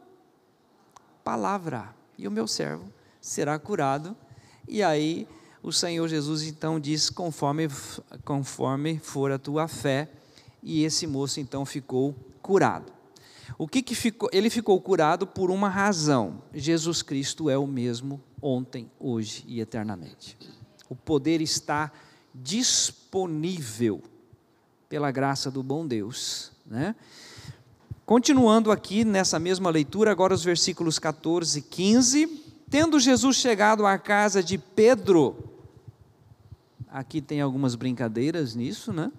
[1.23, 4.17] palavra e o meu servo será curado.
[4.69, 5.27] E aí
[5.63, 7.69] o Senhor Jesus então diz: conforme
[8.25, 10.11] conforme for a tua fé,
[10.63, 12.93] e esse moço então ficou curado.
[13.57, 14.29] O que, que ficou?
[14.33, 20.37] Ele ficou curado por uma razão: Jesus Cristo é o mesmo ontem, hoje e eternamente.
[20.89, 21.91] O poder está
[22.35, 24.03] disponível
[24.89, 26.95] pela graça do bom Deus, né?
[28.07, 32.27] Continuando aqui nessa mesma leitura, agora os versículos 14 e 15.
[32.69, 35.37] Tendo Jesus chegado à casa de Pedro,
[36.89, 39.11] aqui tem algumas brincadeiras nisso, né?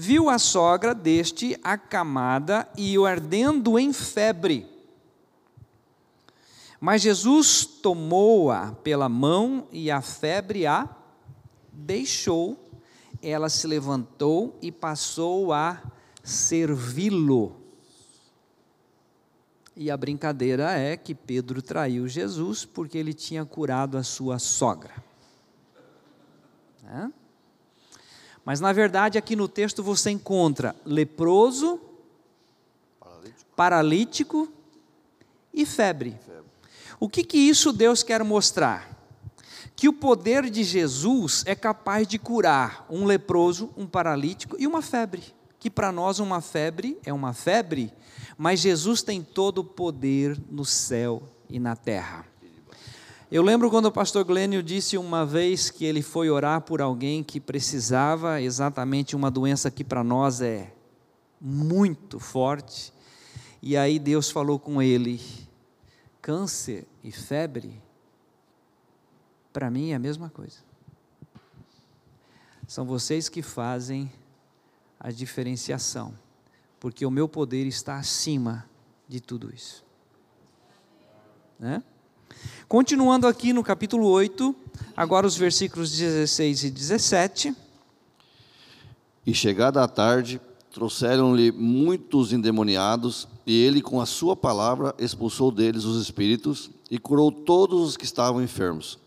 [0.00, 4.66] viu a sogra deste acamada e o ardendo em febre.
[6.80, 10.88] Mas Jesus tomou-a pela mão e a febre a
[11.72, 12.70] deixou.
[13.22, 15.82] Ela se levantou e passou a
[16.30, 17.56] servi-lo.
[19.76, 24.92] E a brincadeira é que Pedro traiu Jesus porque ele tinha curado a sua sogra.
[26.86, 27.08] É?
[28.44, 31.80] Mas na verdade, aqui no texto você encontra leproso,
[32.98, 34.52] paralítico, paralítico
[35.52, 36.18] e febre.
[36.26, 36.44] febre.
[36.98, 38.98] O que, que isso Deus quer mostrar?
[39.76, 44.82] Que o poder de Jesus é capaz de curar um leproso, um paralítico e uma
[44.82, 45.39] febre.
[45.60, 47.92] Que para nós uma febre é uma febre,
[48.36, 52.26] mas Jesus tem todo o poder no céu e na terra.
[53.30, 57.22] Eu lembro quando o pastor Glênio disse uma vez que ele foi orar por alguém
[57.22, 60.72] que precisava exatamente uma doença que para nós é
[61.40, 62.92] muito forte.
[63.62, 65.20] E aí Deus falou com ele:
[66.20, 67.80] câncer e febre,
[69.52, 70.58] para mim é a mesma coisa.
[72.66, 74.10] São vocês que fazem
[75.00, 76.12] a diferenciação,
[76.78, 78.66] porque o meu poder está acima
[79.08, 79.82] de tudo isso.
[81.58, 81.82] Né?
[82.68, 84.54] Continuando aqui no capítulo 8,
[84.94, 87.56] agora os versículos 16 e 17.
[89.26, 90.40] E chegada a tarde,
[90.70, 97.32] trouxeram-lhe muitos endemoniados, e ele, com a sua palavra, expulsou deles os espíritos e curou
[97.32, 98.98] todos os que estavam enfermos.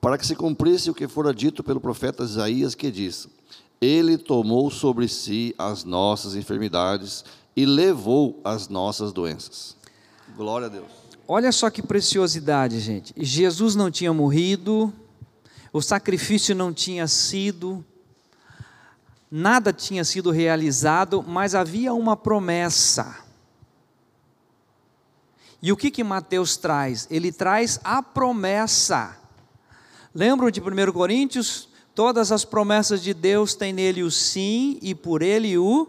[0.00, 3.28] Para que se cumprisse o que fora dito pelo profeta Isaías, que diz:
[3.80, 7.24] Ele tomou sobre si as nossas enfermidades
[7.54, 9.76] e levou as nossas doenças.
[10.36, 10.90] Glória a Deus.
[11.28, 13.12] Olha só que preciosidade, gente.
[13.16, 14.92] Jesus não tinha morrido,
[15.72, 17.84] o sacrifício não tinha sido,
[19.30, 23.26] nada tinha sido realizado, mas havia uma promessa.
[25.60, 27.08] E o que que Mateus traz?
[27.10, 29.16] Ele traz a promessa.
[30.14, 31.68] Lembram de 1 Coríntios?
[31.96, 35.88] Todas as promessas de Deus têm nele o sim e por ele o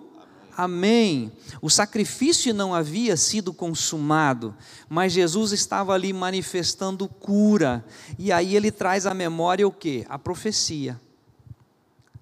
[0.58, 1.32] Amém.
[1.62, 4.56] O sacrifício não havia sido consumado,
[4.90, 7.86] mas Jesus estava ali manifestando cura.
[8.18, 10.04] E aí ele traz à memória o que?
[10.10, 11.00] A profecia.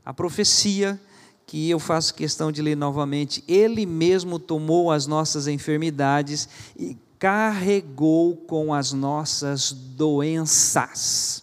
[0.03, 0.99] A profecia
[1.45, 3.41] que eu faço questão de ler novamente.
[3.47, 11.41] Ele mesmo tomou as nossas enfermidades e carregou com as nossas doenças.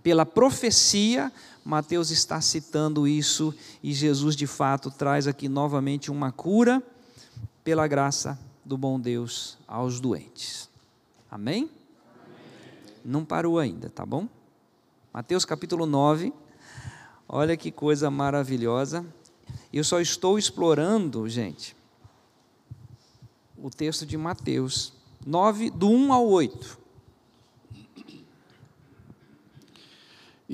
[0.00, 1.32] Pela profecia,
[1.64, 6.82] Mateus está citando isso e Jesus de fato traz aqui novamente uma cura
[7.64, 10.68] pela graça do bom Deus aos doentes.
[11.30, 11.54] Amém?
[11.54, 11.70] Amém?
[13.02, 14.28] Não parou ainda, tá bom?
[15.12, 16.34] Mateus capítulo 9.
[17.26, 19.04] Olha que coisa maravilhosa.
[19.72, 21.74] Eu só estou explorando, gente,
[23.56, 24.92] o texto de Mateus
[25.24, 26.83] 9, do 1 ao 8.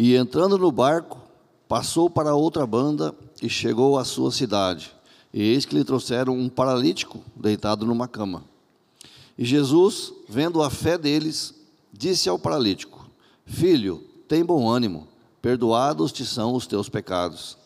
[0.02, 1.20] E entrando no barco,
[1.68, 4.94] passou para outra banda e chegou à sua cidade.
[5.30, 8.42] E eis que lhe trouxeram um paralítico deitado numa cama.
[9.36, 11.52] E Jesus, vendo a fé deles,
[11.92, 13.06] disse ao paralítico:
[13.44, 15.06] Filho, tem bom ânimo,
[15.42, 17.58] perdoados te são os teus pecados.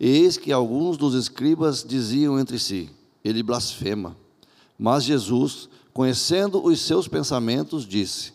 [0.00, 2.90] E eis que alguns dos escribas diziam entre si:
[3.24, 4.16] Ele blasfema.
[4.76, 8.32] Mas Jesus, conhecendo os seus pensamentos, disse: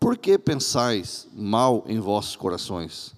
[0.00, 3.14] por que pensais mal em vossos corações?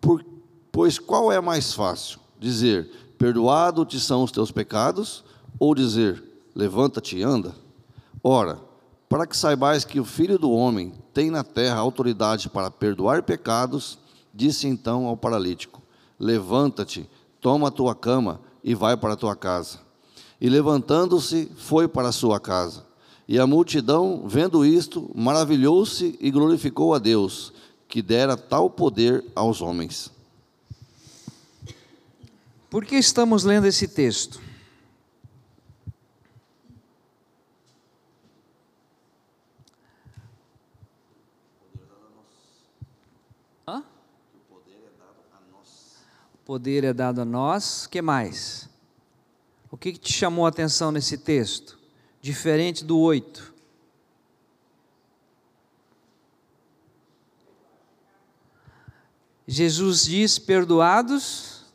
[0.00, 0.24] Por,
[0.70, 2.20] pois qual é mais fácil?
[2.38, 5.24] Dizer, perdoado te são os teus pecados,
[5.58, 6.22] ou dizer,
[6.54, 7.52] levanta-te e anda?
[8.22, 8.60] Ora,
[9.08, 13.98] para que saibais que o Filho do Homem tem na terra autoridade para perdoar pecados,
[14.32, 15.82] disse então ao paralítico:
[16.18, 17.10] Levanta-te,
[17.40, 19.80] toma a tua cama e vai para a tua casa.
[20.40, 22.84] E levantando-se, foi para a sua casa.
[23.28, 27.52] E a multidão, vendo isto, maravilhou-se e glorificou a Deus,
[27.88, 30.10] que dera tal poder aos homens.
[32.68, 34.40] Por que estamos lendo esse texto?
[46.42, 47.84] O poder é dado a nós.
[47.84, 48.68] O que mais?
[49.70, 51.81] O que, que te chamou a atenção nesse texto?
[52.22, 53.52] Diferente do 8.
[59.46, 61.66] Jesus diz: perdoados,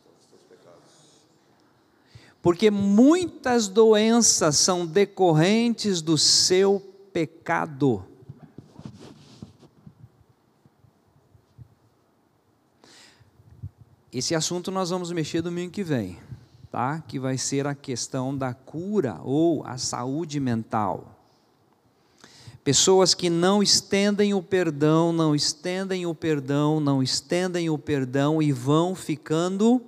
[2.42, 6.80] porque muitas doenças são decorrentes do seu
[7.12, 8.06] pecado.
[14.14, 16.18] Esse assunto nós vamos mexer domingo que vem
[16.72, 17.04] tá?
[17.08, 21.14] que vai ser a questão da cura ou a saúde mental.
[22.64, 28.52] Pessoas que não estendem o perdão, não estendem o perdão, não estendem o perdão e
[28.52, 29.82] vão ficando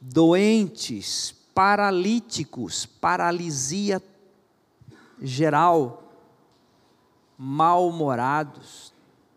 [0.00, 4.02] doentes, paralíticos, paralisia
[5.22, 6.12] geral,
[7.38, 8.92] mal-humorados,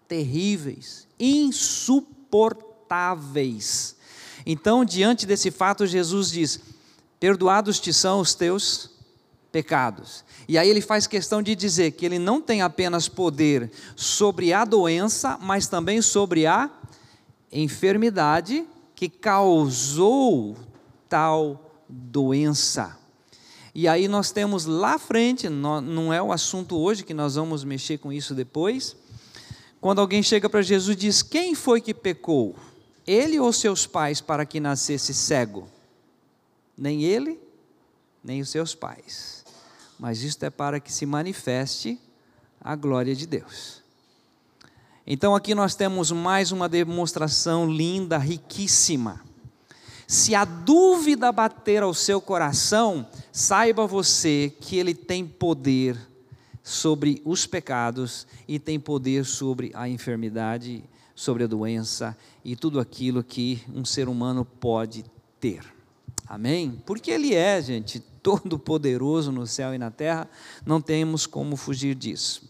[0.08, 3.96] terríveis, insuportáveis
[4.46, 6.60] então, diante desse fato, Jesus diz:
[7.20, 8.90] Perdoados te são os teus
[9.52, 10.26] pecados.
[10.48, 14.66] E aí ele faz questão de dizer que ele não tem apenas poder sobre a
[14.66, 16.70] doença, mas também sobre a
[17.52, 18.66] enfermidade
[18.96, 20.58] que causou
[21.08, 22.98] tal doença.
[23.76, 27.98] E aí nós temos lá frente, não é o assunto hoje que nós vamos mexer
[27.98, 28.96] com isso depois,
[29.80, 32.56] Quando alguém chega para Jesus e diz: Quem foi que pecou?
[33.06, 35.68] Ele ou seus pais para que nascesse cego?
[36.78, 37.40] Nem ele,
[38.24, 39.44] nem os seus pais.
[40.00, 42.00] Mas isto é para que se manifeste
[42.60, 43.82] a glória de Deus.
[45.06, 49.22] Então aqui nós temos mais uma demonstração linda, riquíssima.
[50.08, 55.98] Se a dúvida bater ao seu coração, saiba você que ele tem poder
[56.62, 60.84] sobre os pecados e tem poder sobre a enfermidade,
[61.16, 65.06] sobre a doença e tudo aquilo que um ser humano pode
[65.40, 65.64] ter.
[66.26, 66.82] Amém?
[66.86, 70.30] Porque Ele é, gente, todo poderoso no céu e na terra,
[70.66, 72.50] não temos como fugir disso.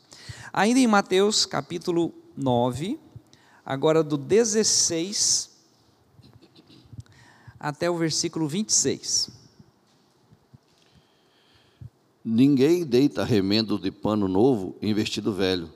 [0.52, 3.00] Ainda em Mateus capítulo 9,
[3.66, 5.52] agora do 16
[7.60, 9.30] até o versículo 26.
[12.24, 15.70] Ninguém deita remendo de pano novo em vestido velho,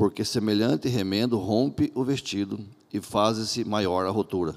[0.00, 2.58] porque semelhante remendo rompe o vestido
[2.90, 4.54] e faz-se maior a rotura.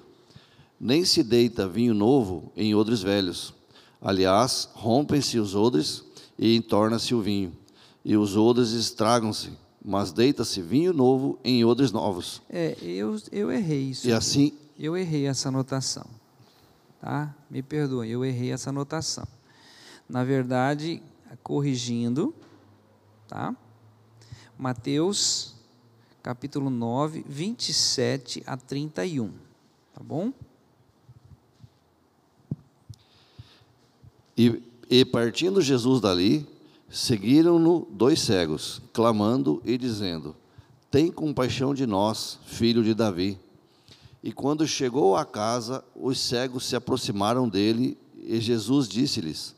[0.80, 3.54] Nem se deita vinho novo em odres velhos.
[4.02, 6.02] Aliás, rompem-se os odres
[6.40, 7.52] e entorna-se o vinho,
[8.06, 9.52] e os odres estragam-se,
[9.84, 12.42] mas deita-se vinho novo em odres novos.
[12.50, 14.08] É, eu, eu errei isso.
[14.08, 14.54] E assim.
[14.80, 16.06] Eu errei essa anotação.
[17.02, 17.36] Tá?
[17.50, 19.28] Me perdoem, eu errei essa anotação.
[20.08, 21.04] Na verdade,
[21.44, 22.34] corrigindo,
[23.28, 23.54] tá?
[24.64, 25.56] Mateus
[26.24, 29.30] capítulo 9, 27 a 31.
[29.94, 30.32] Tá bom?
[34.38, 36.48] E, e partindo Jesus dali,
[36.90, 40.34] seguiram-no dois cegos, clamando e dizendo:
[40.90, 43.38] Tem compaixão de nós, filho de Davi.
[44.24, 49.58] E quando chegou à casa, os cegos se aproximaram dele, e Jesus disse-lhes: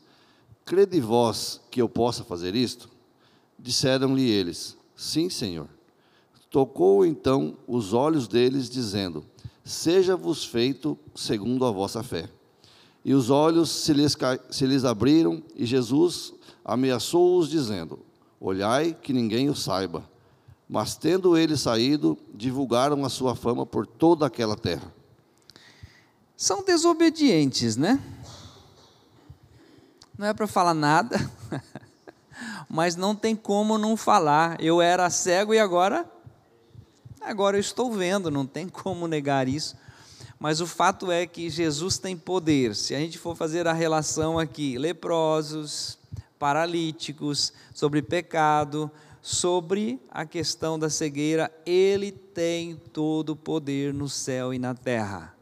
[0.64, 2.90] Crede vós que eu possa fazer isto?
[3.56, 5.68] Disseram-lhe eles: Sim, Senhor.
[6.50, 9.24] Tocou então os olhos deles, dizendo:
[9.62, 12.30] Seja-vos feito segundo a vossa fé.
[13.04, 14.16] E os olhos se lhes,
[14.50, 16.32] se lhes abriram, e Jesus
[16.64, 17.98] ameaçou-os, dizendo:
[18.40, 20.08] Olhai que ninguém o saiba.
[20.68, 24.92] Mas tendo eles saído, divulgaram a sua fama por toda aquela terra.
[26.36, 28.02] São desobedientes, né?
[30.18, 31.18] Não é para falar nada,
[32.68, 34.60] mas não tem como não falar.
[34.60, 36.10] Eu era cego e agora
[37.20, 39.76] agora eu estou vendo, não tem como negar isso.
[40.38, 42.76] Mas o fato é que Jesus tem poder.
[42.76, 45.98] Se a gente for fazer a relação aqui, leprosos,
[46.38, 48.90] paralíticos, sobre pecado,
[49.22, 55.34] sobre a questão da cegueira, ele tem todo o poder no céu e na terra.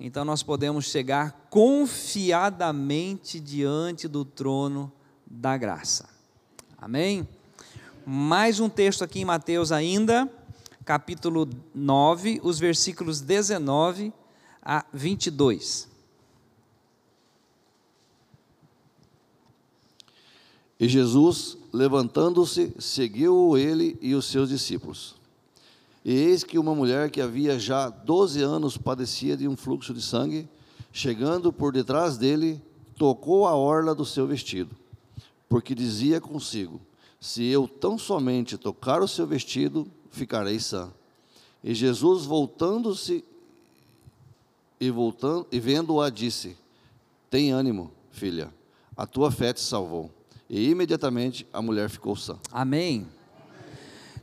[0.00, 4.90] Então nós podemos chegar confiadamente diante do trono
[5.24, 6.08] da graça.
[6.82, 7.28] Amém?
[8.04, 10.28] Mais um texto aqui em Mateus ainda,
[10.84, 14.12] capítulo 9, os versículos 19
[14.60, 15.88] a 22.
[20.80, 25.14] E Jesus, levantando-se, seguiu ele e os seus discípulos.
[26.04, 30.02] E eis que uma mulher que havia já doze anos padecia de um fluxo de
[30.02, 30.48] sangue,
[30.92, 32.60] chegando por detrás dele,
[32.98, 34.81] tocou a orla do seu vestido,
[35.52, 36.80] porque dizia consigo:
[37.20, 40.90] Se eu tão somente tocar o seu vestido, ficarei sã.
[41.62, 43.22] E Jesus, voltando-se
[44.80, 46.56] e voltando e vendo-a disse:
[47.28, 48.50] Tem ânimo, filha,
[48.96, 50.10] a tua fé te salvou.
[50.48, 52.38] E imediatamente a mulher ficou sã.
[52.50, 53.06] Amém.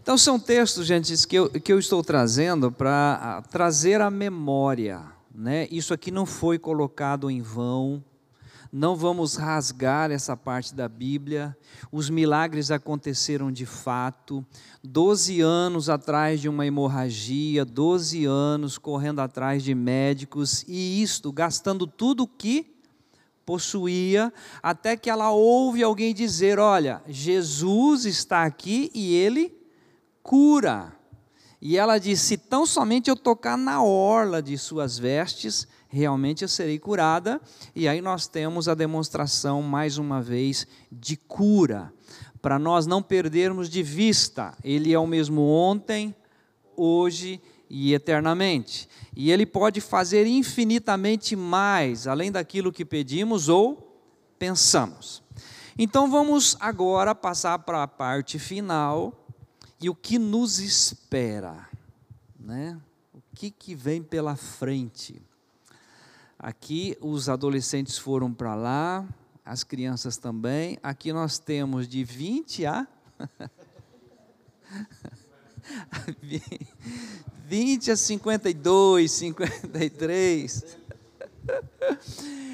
[0.01, 5.67] Então são textos, gente, que eu, que eu estou trazendo para trazer a memória, né?
[5.69, 8.03] Isso aqui não foi colocado em vão,
[8.71, 11.57] não vamos rasgar essa parte da Bíblia.
[11.91, 14.45] Os milagres aconteceram de fato.
[14.83, 21.87] Doze anos atrás de uma hemorragia, doze anos correndo atrás de médicos, e isto gastando
[21.87, 22.75] tudo o que
[23.45, 29.57] possuía, até que ela ouve alguém dizer: Olha, Jesus está aqui e ele
[30.21, 30.93] cura.
[31.59, 36.47] E ela disse: Se tão somente eu tocar na orla de suas vestes, realmente eu
[36.47, 37.41] serei curada.
[37.75, 41.91] E aí nós temos a demonstração, mais uma vez, de cura.
[42.41, 46.15] Para nós não perdermos de vista, Ele é o mesmo ontem,
[46.77, 48.87] hoje e eternamente.
[49.15, 54.01] E Ele pode fazer infinitamente mais, além daquilo que pedimos ou
[54.37, 55.21] pensamos.
[55.77, 59.25] Então vamos agora passar para a parte final
[59.81, 61.67] e o que nos espera,
[62.37, 62.77] né?
[63.13, 65.21] O que, que vem pela frente?
[66.41, 69.05] Aqui os adolescentes foram para lá,
[69.43, 70.79] as crianças também.
[70.81, 72.87] Aqui nós temos de 20 a
[77.45, 80.77] 20 a 52, 53.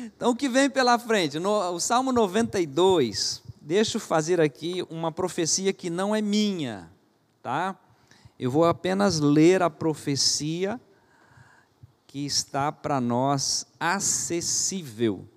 [0.05, 1.38] Então, o que vem pela frente?
[1.38, 6.89] No, o Salmo 92, deixa eu fazer aqui uma profecia que não é minha,
[7.43, 7.77] tá?
[8.39, 10.81] Eu vou apenas ler a profecia
[12.16, 15.28] que está para nós acessível.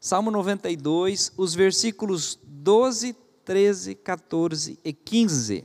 [0.00, 3.14] Salmo 92, os versículos 12,
[3.44, 5.64] 13, 14 e 15.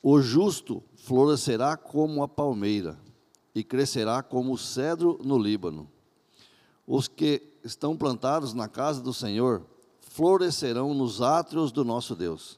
[0.00, 2.96] O justo florescerá como a palmeira
[3.52, 5.90] e crescerá como o cedro no Líbano.
[6.86, 9.66] Os que estão plantados na casa do Senhor
[10.00, 12.56] florescerão nos átrios do nosso Deus.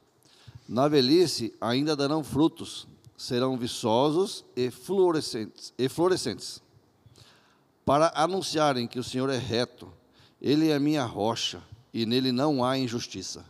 [0.69, 2.87] Na velhice ainda darão frutos,
[3.17, 5.89] serão viçosos e florescentes, e
[7.85, 9.93] para anunciarem que o Senhor é reto,
[10.41, 11.63] Ele é minha rocha
[11.93, 13.45] e nele não há injustiça.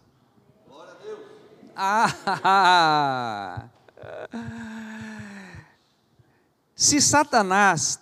[0.69, 1.21] Glória a Deus.
[1.77, 3.69] Ah!
[6.75, 8.01] Se Satanás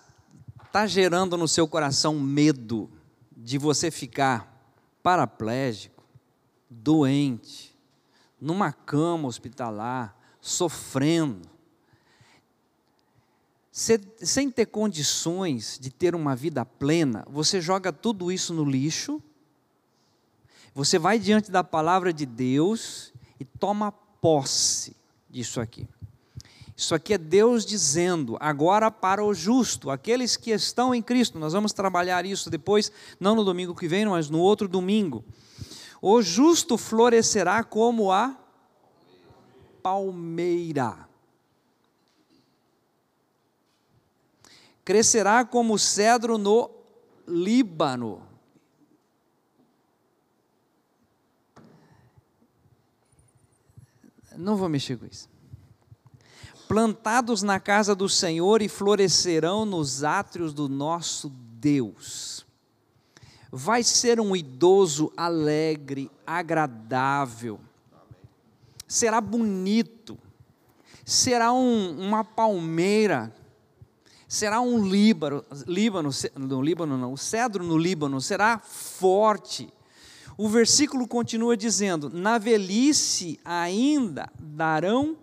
[0.65, 2.91] está gerando no seu coração medo
[3.37, 4.51] de você ficar
[5.03, 6.03] paraplégico,
[6.71, 7.77] doente,
[8.41, 11.52] numa cama hospitalar, sofrendo,
[13.73, 19.21] sem ter condições de ter uma vida plena, você joga tudo isso no lixo,
[20.75, 24.95] você vai diante da palavra de Deus e toma posse
[25.29, 25.89] disso aqui.
[26.77, 31.39] Isso aqui é Deus dizendo, agora para o justo, aqueles que estão em Cristo.
[31.39, 35.25] Nós vamos trabalhar isso depois, não no domingo que vem, mas no outro domingo.
[36.01, 38.37] O justo florescerá como a
[39.83, 41.12] palmeira.
[44.85, 46.71] Crescerá como cedro no
[47.27, 48.23] Líbano.
[54.37, 55.33] Não vou mexer com isso
[56.73, 62.47] plantados na casa do Senhor e florescerão nos átrios do nosso Deus.
[63.51, 67.61] Vai ser um idoso alegre, agradável,
[68.89, 70.17] será bonito,
[71.05, 73.31] será um, uma palmeira,
[74.33, 79.71] será um líbano, líbano, no Líbano não, o cedro no Líbano será forte.
[80.39, 85.19] O versículo continua dizendo: na velhice ainda darão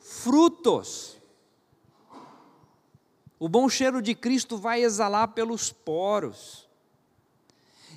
[0.00, 1.18] frutos.
[3.38, 6.66] O bom cheiro de Cristo vai exalar pelos poros.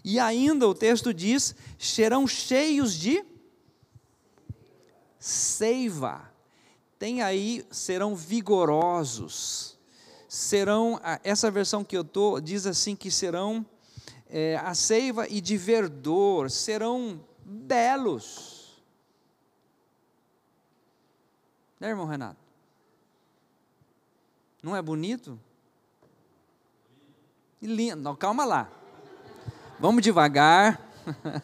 [0.04, 3.24] E ainda o texto diz: serão cheios de
[5.18, 6.30] seiva.
[7.00, 9.75] Tem aí, serão vigorosos.
[10.36, 13.66] Serão, essa versão que eu estou diz assim que serão
[14.28, 18.84] é, a seiva e de verdor, serão belos
[21.80, 22.38] Né, irmão Renato?
[24.62, 25.40] Não é bonito?
[27.62, 28.02] E lindo.
[28.02, 28.70] Não, calma lá.
[29.80, 30.86] Vamos devagar.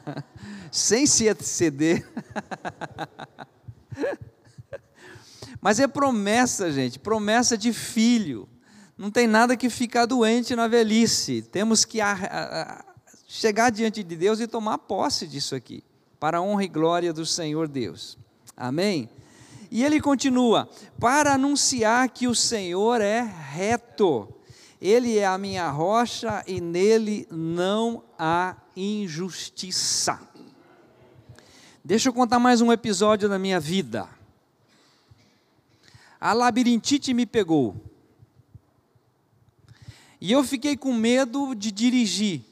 [0.70, 2.06] Sem se exceder.
[5.62, 8.50] Mas é promessa, gente, promessa de filho.
[9.02, 11.41] Não tem nada que ficar doente na velhice.
[11.41, 12.86] Temos que a, a,
[13.28, 15.84] chegar diante de Deus e tomar posse disso aqui,
[16.20, 18.16] para a honra e glória do Senhor Deus.
[18.56, 19.10] Amém?
[19.72, 24.32] E ele continua: para anunciar que o Senhor é reto,
[24.80, 30.20] ele é a minha rocha e nele não há injustiça.
[31.84, 34.08] Deixa eu contar mais um episódio da minha vida.
[36.20, 37.89] A labirintite me pegou.
[40.22, 42.43] E eu fiquei com medo de dirigir,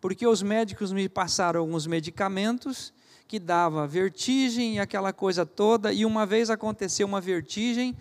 [0.00, 2.94] porque os médicos me passaram alguns medicamentos
[3.28, 5.92] que dava vertigem e aquela coisa toda.
[5.92, 7.94] E uma vez aconteceu uma vertigem,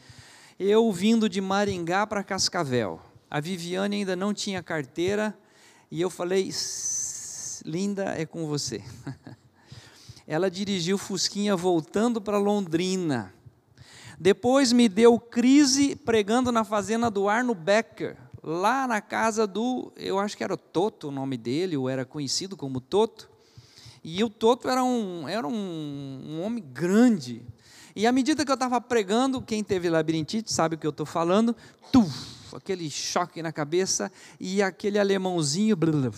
[0.57, 3.01] eu vindo de Maringá para Cascavel.
[3.29, 5.37] A Viviane ainda não tinha carteira
[5.91, 6.49] e eu falei:
[7.65, 8.81] Linda, é com você.
[10.25, 13.33] Ela dirigiu Fusquinha voltando para Londrina.
[14.17, 18.17] Depois me deu crise pregando na fazenda do Arno Becker,
[18.47, 22.05] lá na casa do, eu acho que era o Toto o nome dele, ou era
[22.05, 23.29] conhecido como Toto.
[24.01, 27.45] E o Toto era um, era um, um homem grande.
[27.93, 31.05] E à medida que eu estava pregando, quem teve labirintite sabe o que eu estou
[31.05, 31.53] falando,
[31.91, 35.75] tuf, aquele choque na cabeça e aquele alemãozinho.
[35.75, 36.09] Blá,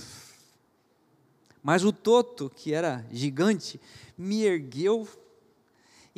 [1.63, 3.82] Mas o Toto, que era gigante,
[4.15, 5.07] me ergueu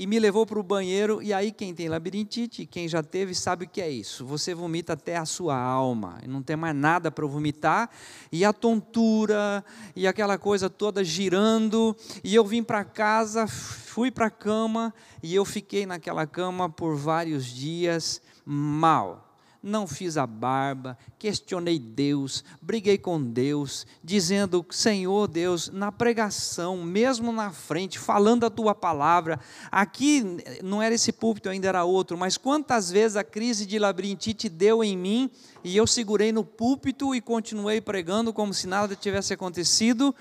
[0.02, 1.22] e me levou para o banheiro.
[1.22, 4.26] E aí, quem tem labirintite, quem já teve, sabe o que é isso.
[4.26, 7.88] Você vomita até a sua alma, não tem mais nada para vomitar,
[8.32, 9.64] e a tontura,
[9.96, 11.96] e aquela coisa toda girando.
[12.24, 14.92] E eu vim para casa, fui para a cama,
[15.22, 19.31] e eu fiquei naquela cama por vários dias mal
[19.64, 27.32] não fiz a barba, questionei Deus, briguei com Deus, dizendo: Senhor Deus, na pregação, mesmo
[27.32, 29.40] na frente, falando a tua palavra,
[29.72, 34.50] aqui não era esse púlpito, ainda era outro, mas quantas vezes a crise de labirintite
[34.50, 35.30] deu em mim
[35.64, 40.16] e eu segurei no púlpito e continuei pregando como se nada tivesse acontecido.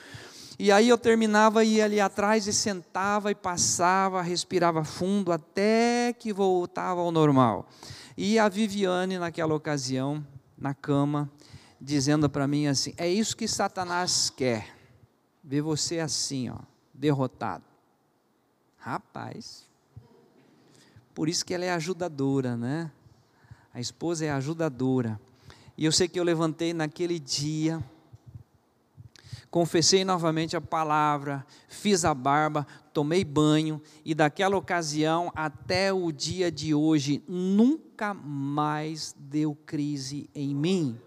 [0.58, 6.14] E aí eu terminava e ia ali atrás e sentava e passava, respirava fundo até
[6.18, 7.66] que voltava ao normal.
[8.16, 10.24] E a Viviane, naquela ocasião,
[10.58, 11.30] na cama,
[11.80, 14.74] dizendo para mim assim: é isso que Satanás quer,
[15.42, 16.58] ver você assim, ó,
[16.92, 17.64] derrotado.
[18.76, 19.68] Rapaz,
[21.14, 22.90] por isso que ela é ajudadora, né?
[23.72, 25.20] A esposa é ajudadora.
[25.76, 27.82] E eu sei que eu levantei naquele dia,
[29.50, 36.50] confessei novamente a palavra, fiz a barba, tomei banho e daquela ocasião até o dia
[36.50, 40.98] de hoje nunca mais deu crise em mim.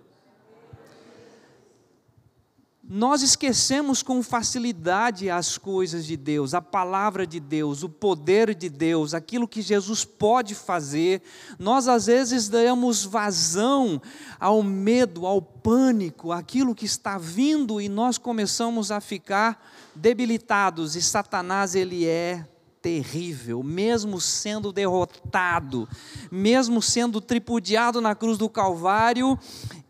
[2.96, 8.70] Nós esquecemos com facilidade as coisas de Deus, a palavra de Deus, o poder de
[8.70, 11.24] Deus, aquilo que Jesus pode fazer.
[11.58, 14.00] Nós às vezes damos vazão
[14.40, 19.60] ao medo, ao pânico, aquilo que está vindo e nós começamos a ficar
[19.96, 20.96] debilitados.
[20.96, 22.48] E Satanás ele é
[22.80, 25.90] terrível, mesmo sendo derrotado,
[26.32, 29.36] mesmo sendo tripudiado na cruz do Calvário,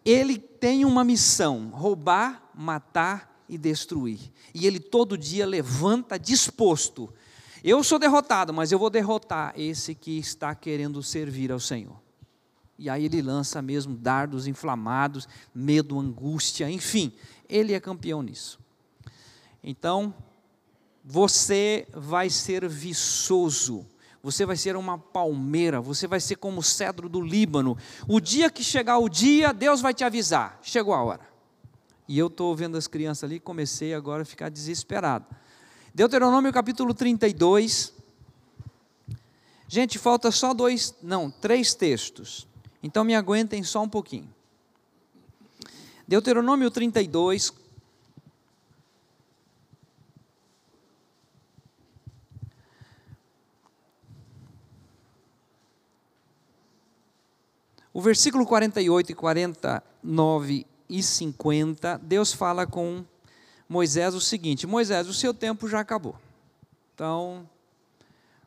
[0.05, 4.19] ele tem uma missão: roubar, matar e destruir.
[4.53, 7.13] E ele todo dia levanta disposto.
[7.63, 12.01] Eu sou derrotado, mas eu vou derrotar esse que está querendo servir ao Senhor.
[12.77, 17.13] E aí ele lança mesmo dardos inflamados, medo, angústia, enfim,
[17.47, 18.59] ele é campeão nisso.
[19.63, 20.13] Então,
[21.03, 23.85] você vai ser viçoso,
[24.21, 27.77] você vai ser uma palmeira, você vai ser como o cedro do Líbano.
[28.07, 31.32] O dia que chegar o dia, Deus vai te avisar: chegou a hora.
[32.07, 35.25] E eu estou vendo as crianças ali, comecei agora a ficar desesperado.
[35.93, 37.93] Deuteronômio capítulo 32.
[39.67, 42.47] Gente, falta só dois, não, três textos.
[42.81, 44.33] Então me aguentem só um pouquinho.
[46.07, 47.53] Deuteronômio 32.
[57.93, 63.03] O versículo 48 e 49 e 50, Deus fala com
[63.67, 66.15] Moisés o seguinte: Moisés, o seu tempo já acabou.
[66.93, 67.49] Então,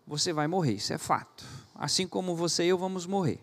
[0.07, 1.45] você vai morrer, isso é fato.
[1.75, 3.41] Assim como você e eu vamos morrer.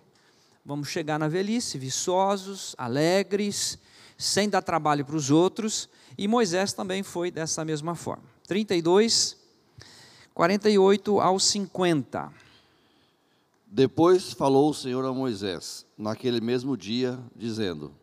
[0.66, 3.78] Vamos chegar na velhice, viçosos, alegres,
[4.18, 5.90] sem dar trabalho para os outros.
[6.18, 8.24] E Moisés também foi dessa mesma forma.
[8.48, 9.36] 32,
[10.34, 12.32] 48 ao 50.
[13.68, 17.94] Depois falou o Senhor a Moisés, naquele mesmo dia, dizendo: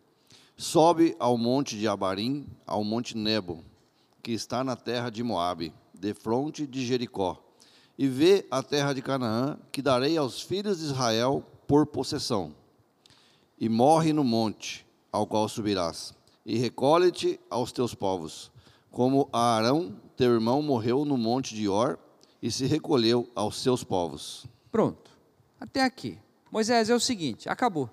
[0.61, 3.65] Sobe ao monte de Abarim, ao monte Nebo,
[4.23, 7.43] que está na terra de Moabe, de fronte de Jericó,
[7.99, 12.55] e vê a terra de Canaã, que darei aos filhos de Israel por possessão.
[13.59, 16.13] E morre no monte, ao qual subirás,
[16.45, 18.53] e recolhe-te aos teus povos,
[18.91, 21.99] como Arão, teu irmão, morreu no monte de Or,
[22.43, 24.45] e se recolheu aos seus povos.
[24.71, 25.11] Pronto,
[25.59, 26.19] até aqui.
[26.53, 27.89] Moisés, é o seguinte, acabou.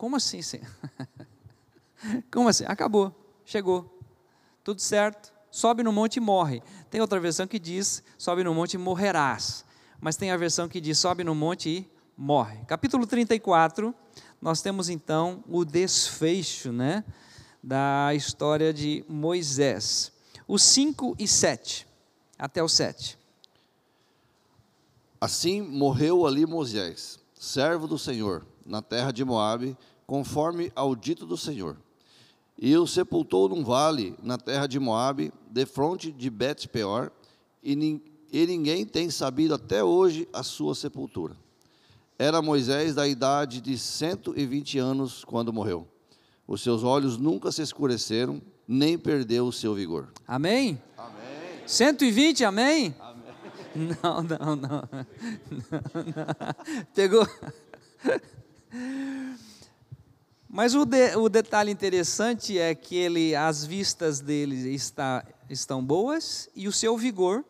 [0.00, 0.40] Como assim?
[0.40, 0.62] Sim?
[2.32, 2.64] Como assim?
[2.66, 4.00] Acabou, chegou,
[4.64, 5.30] tudo certo.
[5.50, 6.62] Sobe no monte e morre.
[6.90, 9.62] Tem outra versão que diz: sobe no monte e morrerás.
[10.00, 12.64] Mas tem a versão que diz: sobe no monte e morre.
[12.64, 13.94] Capítulo 34,
[14.40, 17.04] nós temos então o desfecho né,
[17.62, 20.12] da história de Moisés.
[20.48, 21.86] Os 5 e 7,
[22.38, 23.18] até o 7.
[25.20, 29.76] Assim morreu ali Moisés, servo do Senhor, na terra de Moabe,
[30.10, 31.76] conforme ao dito do Senhor.
[32.58, 37.12] E o sepultou num vale na terra de Moabe, de fronte de Bet-peor,
[37.62, 38.00] e,
[38.32, 41.36] e ninguém tem sabido até hoje a sua sepultura.
[42.18, 45.86] Era Moisés da idade de 120 anos quando morreu.
[46.44, 50.08] Os seus olhos nunca se escureceram, nem perdeu o seu vigor.
[50.26, 50.82] Amém?
[50.98, 51.68] Amém.
[51.68, 52.96] 120, amém?
[52.98, 53.20] Amém.
[54.02, 54.88] Não, não, não.
[55.94, 56.84] não, não.
[56.96, 57.24] Pegou.
[60.52, 66.48] Mas o, de, o detalhe interessante é que ele, as vistas dele está, estão boas
[66.56, 67.44] e o seu vigor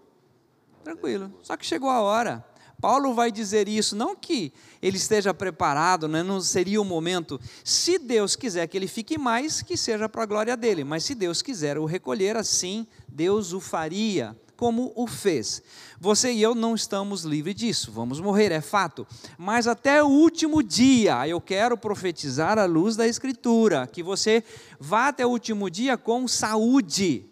[0.84, 1.32] tranquilo.
[1.42, 2.44] Só que chegou a hora.
[2.78, 7.40] Paulo vai dizer isso, não que ele esteja preparado, né, não seria o momento.
[7.64, 11.14] Se Deus quiser que ele fique mais, que seja para a glória dele, mas se
[11.14, 15.62] Deus quiser o recolher assim, Deus o faria, como o fez.
[15.98, 19.06] Você e eu não estamos livres disso, vamos morrer, é fato.
[19.38, 24.44] Mas até o último dia, eu quero profetizar à luz da Escritura, que você
[24.78, 27.24] vá até o último dia com saúde.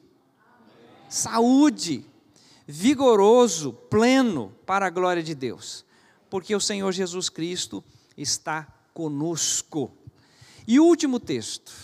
[1.07, 2.07] Saúde
[2.67, 5.85] vigoroso, pleno para a glória de Deus,
[6.31, 7.85] porque o Senhor Jesus Cristo
[8.17, 9.93] está conosco.
[10.67, 11.75] E o último texto,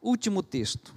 [0.00, 0.94] último texto,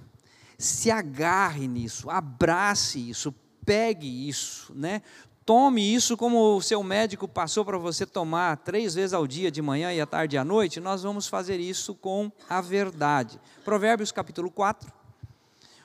[0.56, 3.34] se agarre nisso, abrace isso,
[3.66, 5.02] pegue isso, né?
[5.44, 9.62] Tome isso como o seu médico passou para você tomar três vezes ao dia, de
[9.62, 10.80] manhã e à tarde e à noite.
[10.80, 13.38] Nós vamos fazer isso com a verdade.
[13.64, 14.92] Provérbios capítulo 4,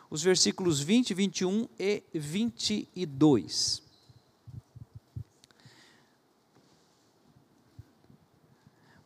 [0.09, 3.83] os versículos 20, 21 e 22.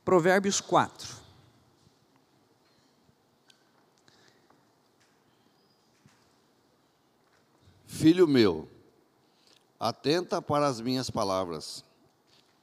[0.05, 1.24] Provérbios 4.
[7.96, 8.68] Filho meu,
[9.80, 11.82] atenta para as minhas palavras.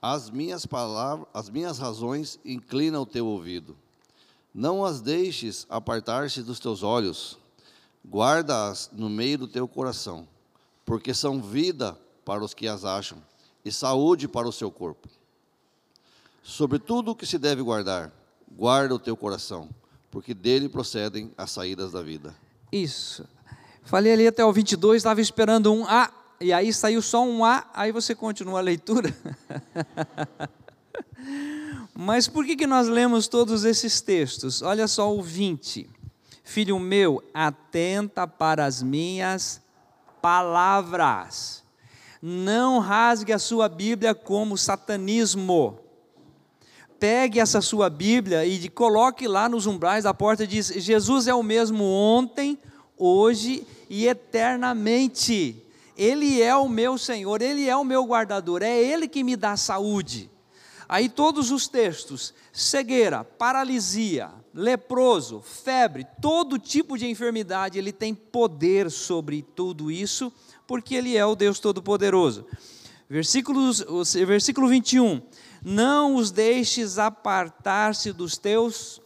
[0.01, 3.75] As minhas palavras, as minhas razões inclina o teu ouvido.
[4.55, 7.39] Não as deixes apartar-se dos teus olhos
[8.07, 10.29] guarda-as no meio do teu coração,
[10.85, 13.17] porque são vida para os que as acham
[13.65, 15.09] e saúde para o seu corpo.
[16.43, 18.13] Sobre tudo o que se deve guardar,
[18.55, 19.71] guarda o teu coração,
[20.11, 22.37] porque dele procedem as saídas da vida.
[22.71, 23.27] Isso.
[23.85, 26.11] Falei ali até o 22, estava esperando um A,
[26.41, 29.15] e aí saiu só um A, aí você continua a leitura.
[31.95, 34.63] Mas por que, que nós lemos todos esses textos?
[34.63, 35.89] Olha só o 20.
[36.43, 39.61] Filho meu, atenta para as minhas
[40.21, 41.63] palavras.
[42.21, 45.79] Não rasgue a sua Bíblia como satanismo.
[46.99, 51.35] Pegue essa sua Bíblia e coloque lá nos umbrais da porta e diz: Jesus é
[51.35, 52.59] o mesmo ontem,
[53.03, 55.57] hoje e eternamente.
[55.97, 59.57] Ele é o meu Senhor, Ele é o meu guardador, é Ele que me dá
[59.57, 60.31] saúde.
[60.89, 68.91] Aí todos os textos: cegueira, paralisia, leproso, febre, todo tipo de enfermidade, ele tem poder
[68.91, 70.33] sobre tudo isso,
[70.67, 72.47] porque ele é o Deus Todo-Poderoso.
[73.09, 73.85] Versículos,
[74.27, 75.23] versículo 21.
[75.65, 79.01] Não os deixes apartar-se dos teus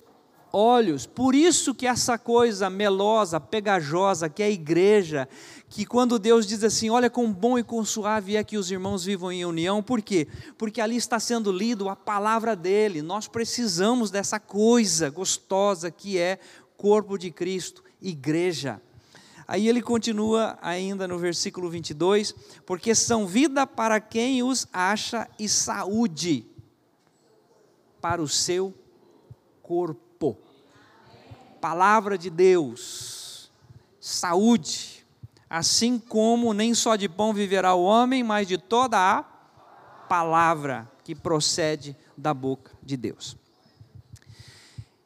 [0.56, 1.04] olhos.
[1.04, 5.28] Por isso que essa coisa melosa, pegajosa, que é a igreja,
[5.68, 9.04] que quando Deus diz assim, olha quão bom e quão suave é que os irmãos
[9.04, 10.26] vivam em união, por quê?
[10.56, 16.38] Porque ali está sendo lido a palavra dele, nós precisamos dessa coisa gostosa que é
[16.78, 18.80] corpo de Cristo, igreja.
[19.46, 22.34] Aí ele continua ainda no versículo 22,
[22.64, 26.46] porque são vida para quem os acha e saúde
[28.00, 28.74] para o seu
[29.62, 30.05] corpo.
[31.60, 33.50] Palavra de Deus,
[34.00, 34.96] saúde
[35.48, 41.14] Assim como nem só de pão viverá o homem, mas de toda a palavra que
[41.14, 43.36] procede da boca de Deus.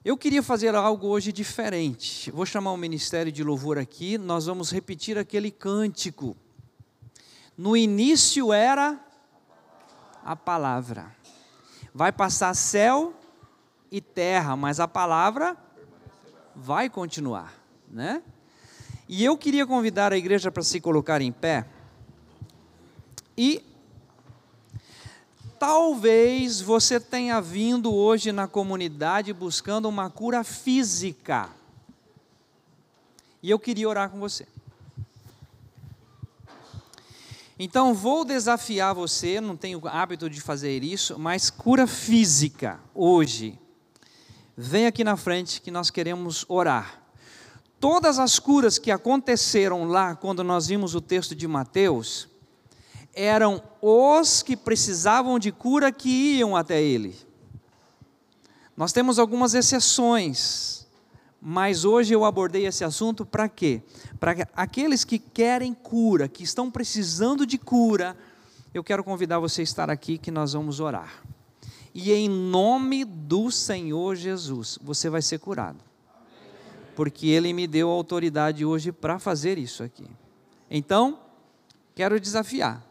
[0.02, 2.30] Eu queria fazer algo hoje diferente.
[2.30, 6.34] Vou chamar o ministério de louvor aqui, nós vamos repetir aquele cântico.
[7.56, 8.98] No início era
[10.24, 11.14] a palavra.
[11.94, 13.12] Vai passar céu
[13.92, 15.54] e terra, mas a palavra
[16.62, 17.54] vai continuar,
[17.90, 18.22] né?
[19.08, 21.66] E eu queria convidar a igreja para se colocar em pé.
[23.36, 23.64] E
[25.58, 31.48] talvez você tenha vindo hoje na comunidade buscando uma cura física.
[33.42, 34.46] E eu queria orar com você.
[37.58, 43.58] Então vou desafiar você, não tenho hábito de fazer isso, mas cura física hoje.
[44.62, 47.00] Vem aqui na frente que nós queremos orar
[47.80, 52.28] todas as curas que aconteceram lá, quando nós vimos o texto de Mateus,
[53.14, 57.16] eram os que precisavam de cura que iam até ele.
[58.76, 60.86] Nós temos algumas exceções,
[61.40, 63.82] mas hoje eu abordei esse assunto para quê?
[64.20, 68.14] Para aqueles que querem cura, que estão precisando de cura,
[68.74, 71.24] eu quero convidar você a estar aqui que nós vamos orar.
[71.94, 75.90] E em nome do Senhor Jesus, você vai ser curado
[77.00, 80.06] porque Ele me deu autoridade hoje para fazer isso aqui.
[80.70, 81.18] Então,
[81.94, 82.84] quero desafiar.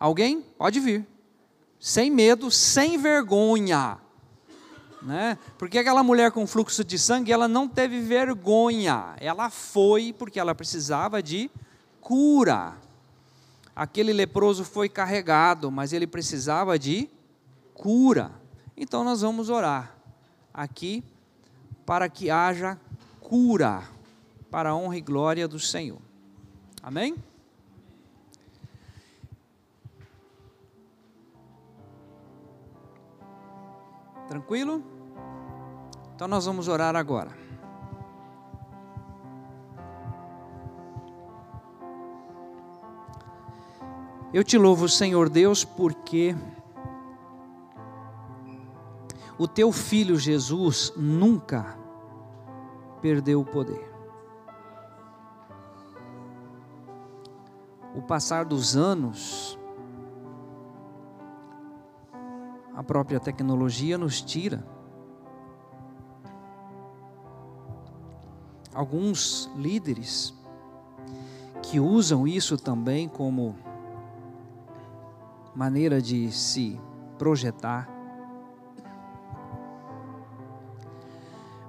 [0.00, 0.40] Alguém?
[0.56, 1.06] Pode vir.
[1.78, 3.98] Sem medo, sem vergonha.
[5.02, 5.36] Né?
[5.58, 9.14] Porque aquela mulher com fluxo de sangue, ela não teve vergonha.
[9.20, 11.50] Ela foi porque ela precisava de
[12.00, 12.74] cura.
[13.76, 17.06] aquele leproso foi carregado, mas ele precisava de
[17.78, 18.32] cura.
[18.76, 19.94] Então nós vamos orar
[20.52, 21.02] aqui
[21.86, 22.78] para que haja
[23.20, 23.82] cura
[24.50, 26.00] para a honra e glória do Senhor.
[26.82, 27.16] Amém?
[34.26, 34.82] Tranquilo?
[36.14, 37.30] Então nós vamos orar agora.
[44.34, 46.36] Eu te louvo, Senhor Deus, porque
[49.38, 51.78] o teu filho Jesus nunca
[53.00, 53.88] perdeu o poder.
[57.94, 59.58] O passar dos anos,
[62.74, 64.66] a própria tecnologia nos tira.
[68.74, 70.34] Alguns líderes
[71.62, 73.56] que usam isso também como
[75.54, 76.80] maneira de se
[77.18, 77.97] projetar.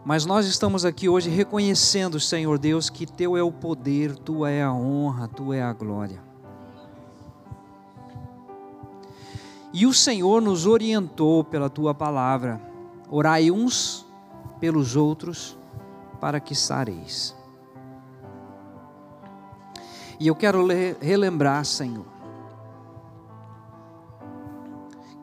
[0.06, 4.64] Mas nós estamos aqui hoje reconhecendo, Senhor Deus, que Teu é o poder, Tua é
[4.64, 6.24] a honra, Tua é a glória.
[9.74, 12.62] E o Senhor nos orientou pela Tua palavra:
[13.10, 14.06] orai uns
[14.60, 15.58] pelos outros,
[16.20, 17.36] para que sareis.
[20.20, 20.68] E eu quero
[21.00, 22.06] relembrar, Senhor,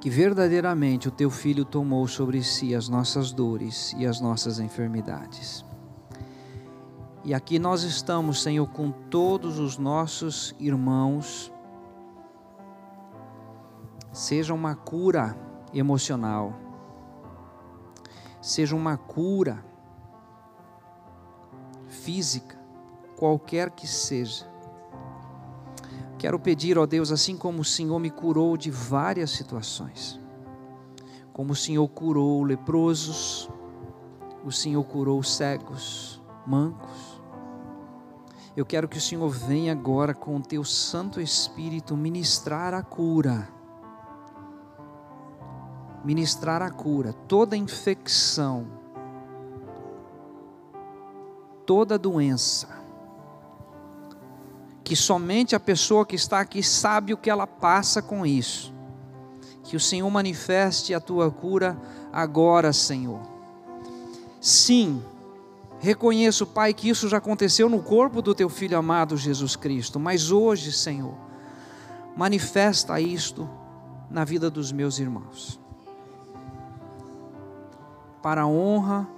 [0.07, 5.65] que verdadeiramente o teu filho tomou sobre si as nossas dores e as nossas enfermidades.
[7.25, 11.53] E aqui nós estamos, Senhor, com todos os nossos irmãos,
[14.13, 15.37] seja uma cura
[15.75, 16.55] emocional,
[18.41, 19.65] seja uma cura
[21.89, 22.57] física,
[23.17, 24.47] qualquer que seja
[26.27, 30.21] Quero pedir, ó Deus, assim como o Senhor me curou de várias situações,
[31.33, 33.49] como o Senhor curou leprosos,
[34.45, 37.23] o Senhor curou cegos, mancos.
[38.57, 43.49] Eu quero que o Senhor venha agora com o teu Santo Espírito ministrar a cura.
[46.05, 48.67] Ministrar a cura, toda infecção,
[51.65, 52.76] toda doença
[54.87, 58.73] que somente a pessoa que está aqui sabe o que ela passa com isso.
[59.65, 61.77] Que o Senhor manifeste a tua cura
[62.13, 63.21] agora, Senhor.
[64.41, 65.03] Sim,
[65.81, 70.31] reconheço, Pai, que isso já aconteceu no corpo do teu filho amado Jesus Cristo, mas
[70.31, 71.17] hoje, Senhor,
[72.17, 73.51] manifesta isto
[74.09, 75.59] na vida dos meus irmãos.
[78.23, 79.09] Para a honra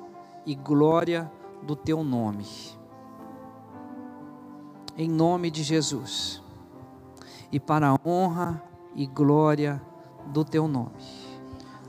[0.47, 1.31] e glória
[1.62, 2.47] do teu nome
[4.99, 6.43] em nome de Jesus,
[7.53, 8.61] e para a honra
[8.97, 9.81] e glória
[10.27, 10.91] do teu nome,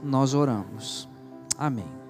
[0.03, 1.09] nós oramos.
[1.57, 1.98] Amém.